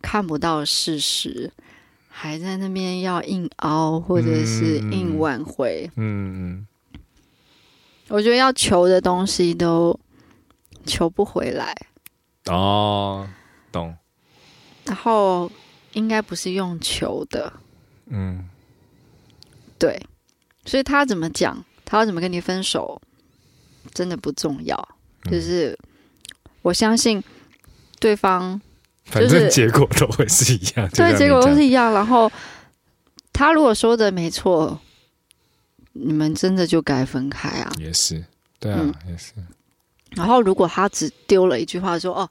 [0.00, 1.52] 看不到事实，
[2.08, 6.66] 还在那边要硬凹或者是硬挽回，嗯，
[8.08, 9.98] 我觉得要求的东西都
[10.84, 11.74] 求不回来。
[12.46, 13.28] 哦，
[13.70, 13.94] 懂。
[14.84, 15.50] 然后
[15.92, 17.52] 应该不是用求的，
[18.06, 18.48] 嗯，
[19.78, 20.00] 对。
[20.64, 23.00] 所以他怎么讲，他要怎么跟你分手，
[23.92, 24.76] 真的不重要。
[25.24, 25.78] 嗯、就是
[26.62, 27.22] 我相信
[27.98, 28.60] 对方，
[29.04, 30.88] 反正结果都会是一样。
[30.90, 31.92] 对，结果都是一样。
[31.92, 32.30] 然后
[33.32, 34.78] 他如果说的没错，
[35.92, 37.72] 你们真的就该分开啊。
[37.78, 38.24] 也是，
[38.58, 39.32] 对啊，嗯、也是。
[40.14, 42.30] 然后，如果他只丢了一句话说：“哦，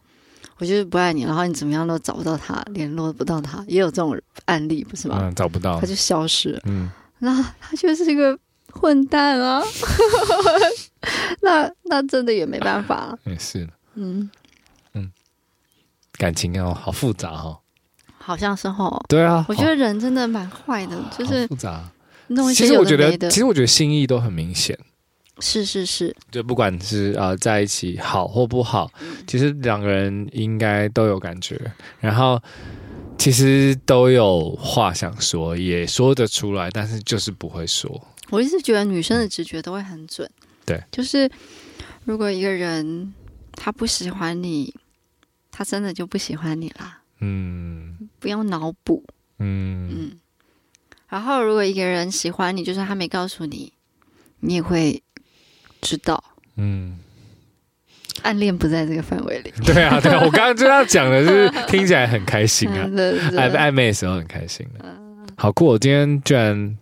[0.57, 5.19] 我就是不爱你。”然后你怎么样都找不到他，联络不到他，也有这种案例，不是吗？
[5.21, 6.61] 嗯，找不到，他就消失了。
[6.65, 6.89] 嗯，
[7.19, 8.35] 那他就是一个
[8.71, 9.61] 混蛋啊！
[11.41, 13.17] 那那真的也没办法。
[13.25, 13.67] 也是。
[13.95, 14.29] 嗯
[14.93, 15.11] 嗯，
[16.13, 17.59] 感情哦，好复杂哦。
[18.17, 19.03] 好像是哦。
[19.07, 21.91] 对啊，我觉得人真的蛮坏的，就是复杂。
[22.55, 24.77] 其实我觉得，其实我觉得心意都很明显。
[25.39, 31.59] 是是是，就不管是啊、呃、在一起好或不好，嗯、其实两个人应该都有感觉，
[31.99, 32.41] 然后
[33.17, 38.01] 其实都有话想说，也说得出来，但是就是不会说。
[38.29, 40.27] 我一直觉得女生的直觉都会很准，
[40.65, 41.29] 对，就是
[42.03, 43.13] 如果一个人
[43.53, 44.73] 他不喜欢你，
[45.51, 47.01] 他真的就不喜欢你啦。
[47.19, 49.03] 嗯，不用脑补。
[49.39, 50.19] 嗯嗯，
[51.07, 53.73] 然后如果一个人喜欢你，就是他没告诉你，
[54.39, 55.01] 你也会。
[55.81, 56.23] 知道，
[56.55, 56.97] 嗯，
[58.23, 59.53] 暗恋不在这个范围里。
[59.63, 62.87] 对啊，对啊，我刚刚就要讲的就是听起来很开心啊，
[63.37, 64.83] 暧暧昧的时候很开心的。
[65.37, 66.75] 好酷，我今天居然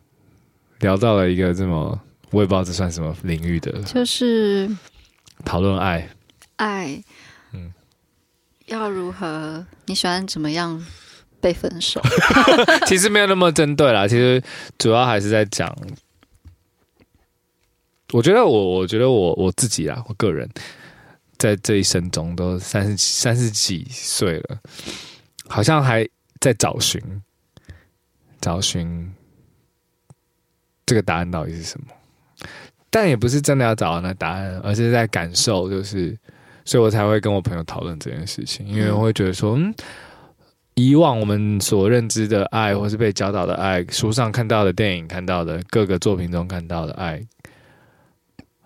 [0.80, 2.00] 聊到了一个这么，
[2.34, 4.70] 我也不知道这算什么领域的，就是
[5.46, 6.10] 讨论爱，
[6.56, 7.04] 爱，
[7.52, 7.72] 嗯，
[8.66, 9.66] 要如何？
[9.86, 10.84] 你喜欢怎么样
[11.40, 12.02] 被分手？
[12.88, 14.42] 其实没有那么针对啦，其实
[14.80, 15.74] 主要还是在讲。
[18.12, 20.50] 我觉得我，我觉得我我自己啊，我个人
[21.38, 24.60] 在这一生中都三十三十几岁了，
[25.48, 26.08] 好像还
[26.40, 27.02] 在找寻
[28.40, 29.14] 找寻
[30.86, 31.88] 这个答案到底是什么，
[32.94, 36.16] 但也不是真的要找到那答案，而是在感受，就是，
[36.64, 39.74] 所以我才会跟我朋友讨论这件事情，因为我会觉得说，嗯，
[40.76, 47.20] 以往我们所认知的爱，或是被教导的爱，书上看到的、电影看到的、各个作品中看到的爱。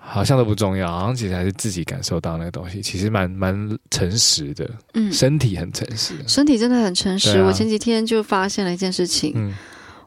[0.10, 4.70] 好像都不重要，好像其实还是自己感受到那个东西，其实蛮蛮诚实的。
[4.94, 7.40] 嗯，身体很诚实，身体真的很诚实。
[7.40, 9.54] 啊、我前几天就发现了一件事情，嗯、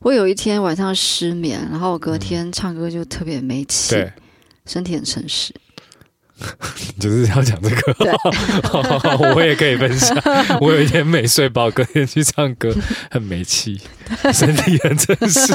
[0.00, 3.94] 我有一天晚上失眠，然后我隔天唱歌就特别没气。
[3.94, 4.12] 对，
[4.66, 5.54] 身体很诚实。
[6.98, 8.10] 就是要讲这个，对
[9.36, 10.16] 我也可以分享。
[10.58, 12.74] 我有一天没睡饱，隔天去唱歌
[13.10, 13.78] 很没气，
[14.32, 15.52] 身体很诚实。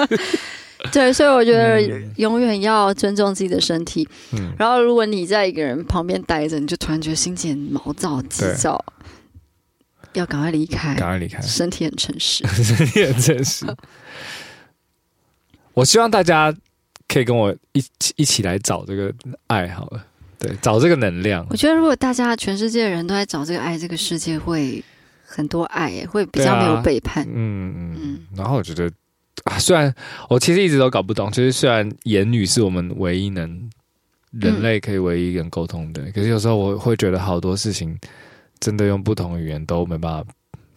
[0.91, 1.81] 对，所以我觉得
[2.17, 4.07] 永远要尊重自己的身体。
[4.33, 8.94] 嗯，然后如果你在一个人旁边待着，你就突然觉得心情毛躁、急躁，对
[10.19, 11.41] 要赶快离开，赶快离开。
[11.41, 13.65] 身体很诚实， 身体很诚实。
[15.73, 16.53] 我希望大家
[17.07, 19.13] 可以跟我一起一起来找这个
[19.47, 20.05] 爱好了，
[20.39, 21.45] 对，找这个能量。
[21.49, 24.83] 我觉得如果大家全世界的人都在找这个爱，这个世界会
[25.25, 27.25] 很多爱，会比较没有背叛。
[27.27, 28.19] 嗯嗯嗯。
[28.35, 28.91] 然后我觉得。
[29.43, 29.93] 啊，虽然
[30.27, 33.69] 我其实一直都搞不懂，就是虽然言语是我们唯一能
[34.31, 37.95] 人类可以唯一能沟通的，嗯，可是有时候我会觉得好多事情
[38.65, 40.31] 真的用不同语言都没办法，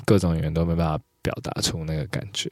[0.05, 2.47] 各种语言都没办法表达出那个感觉。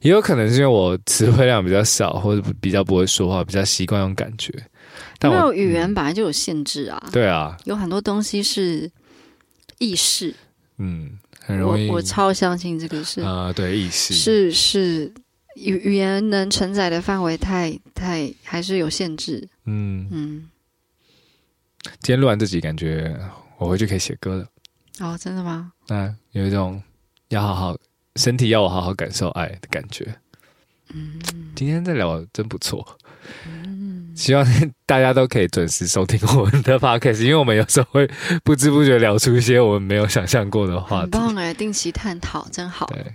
[0.00, 4.52] 也有可能是因为我词汇量比较少，或者比较不会说话，比较习惯用感觉。
[5.20, 8.90] 但我因为语言本来就有限制啊，对啊，有很多东西是
[9.78, 10.34] 意识，
[10.78, 11.86] 嗯，很容易。
[11.88, 15.12] 我我超相信这个是啊，对，意识是是。
[15.56, 19.46] 语语言能承载的范围太太还是有限制。
[19.66, 20.48] 嗯嗯。
[22.00, 23.18] 今天录完这集，感觉
[23.58, 24.46] 我回去可以写歌了。
[25.00, 25.72] 哦，真的吗？
[25.88, 26.82] 那有一种
[27.28, 27.76] 要好好
[28.16, 30.14] 身体要我好好感受爱的感觉。
[30.92, 31.18] 嗯，
[31.54, 32.98] 今天这聊真不错。
[33.46, 34.44] 嗯，希望
[34.86, 38.10] 大家都可以准时收听我们的 podcast，因为我们有时候会
[38.44, 41.02] 不知不觉聊出一些我们没有想象过的话题。
[41.02, 42.86] 很棒哎，定期探讨真好。
[42.86, 43.14] 对。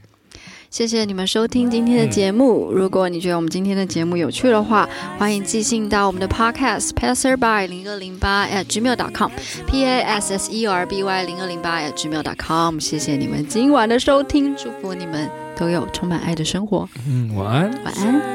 [0.75, 2.69] 谢谢你们收听今天的节目。
[2.69, 11.79] 如果你觉得我们今天的节目有趣的话，欢迎寄信到我们的 podcast passerby 零二零八 at gmail dot com，p a s s e r b y 零二零八
[11.79, 12.77] at gmail dot com。
[12.77, 16.89] 谢谢你们今晚的收听，祝福你们都有充满爱的生活。
[17.07, 18.25] 嗯，晚安，晚安。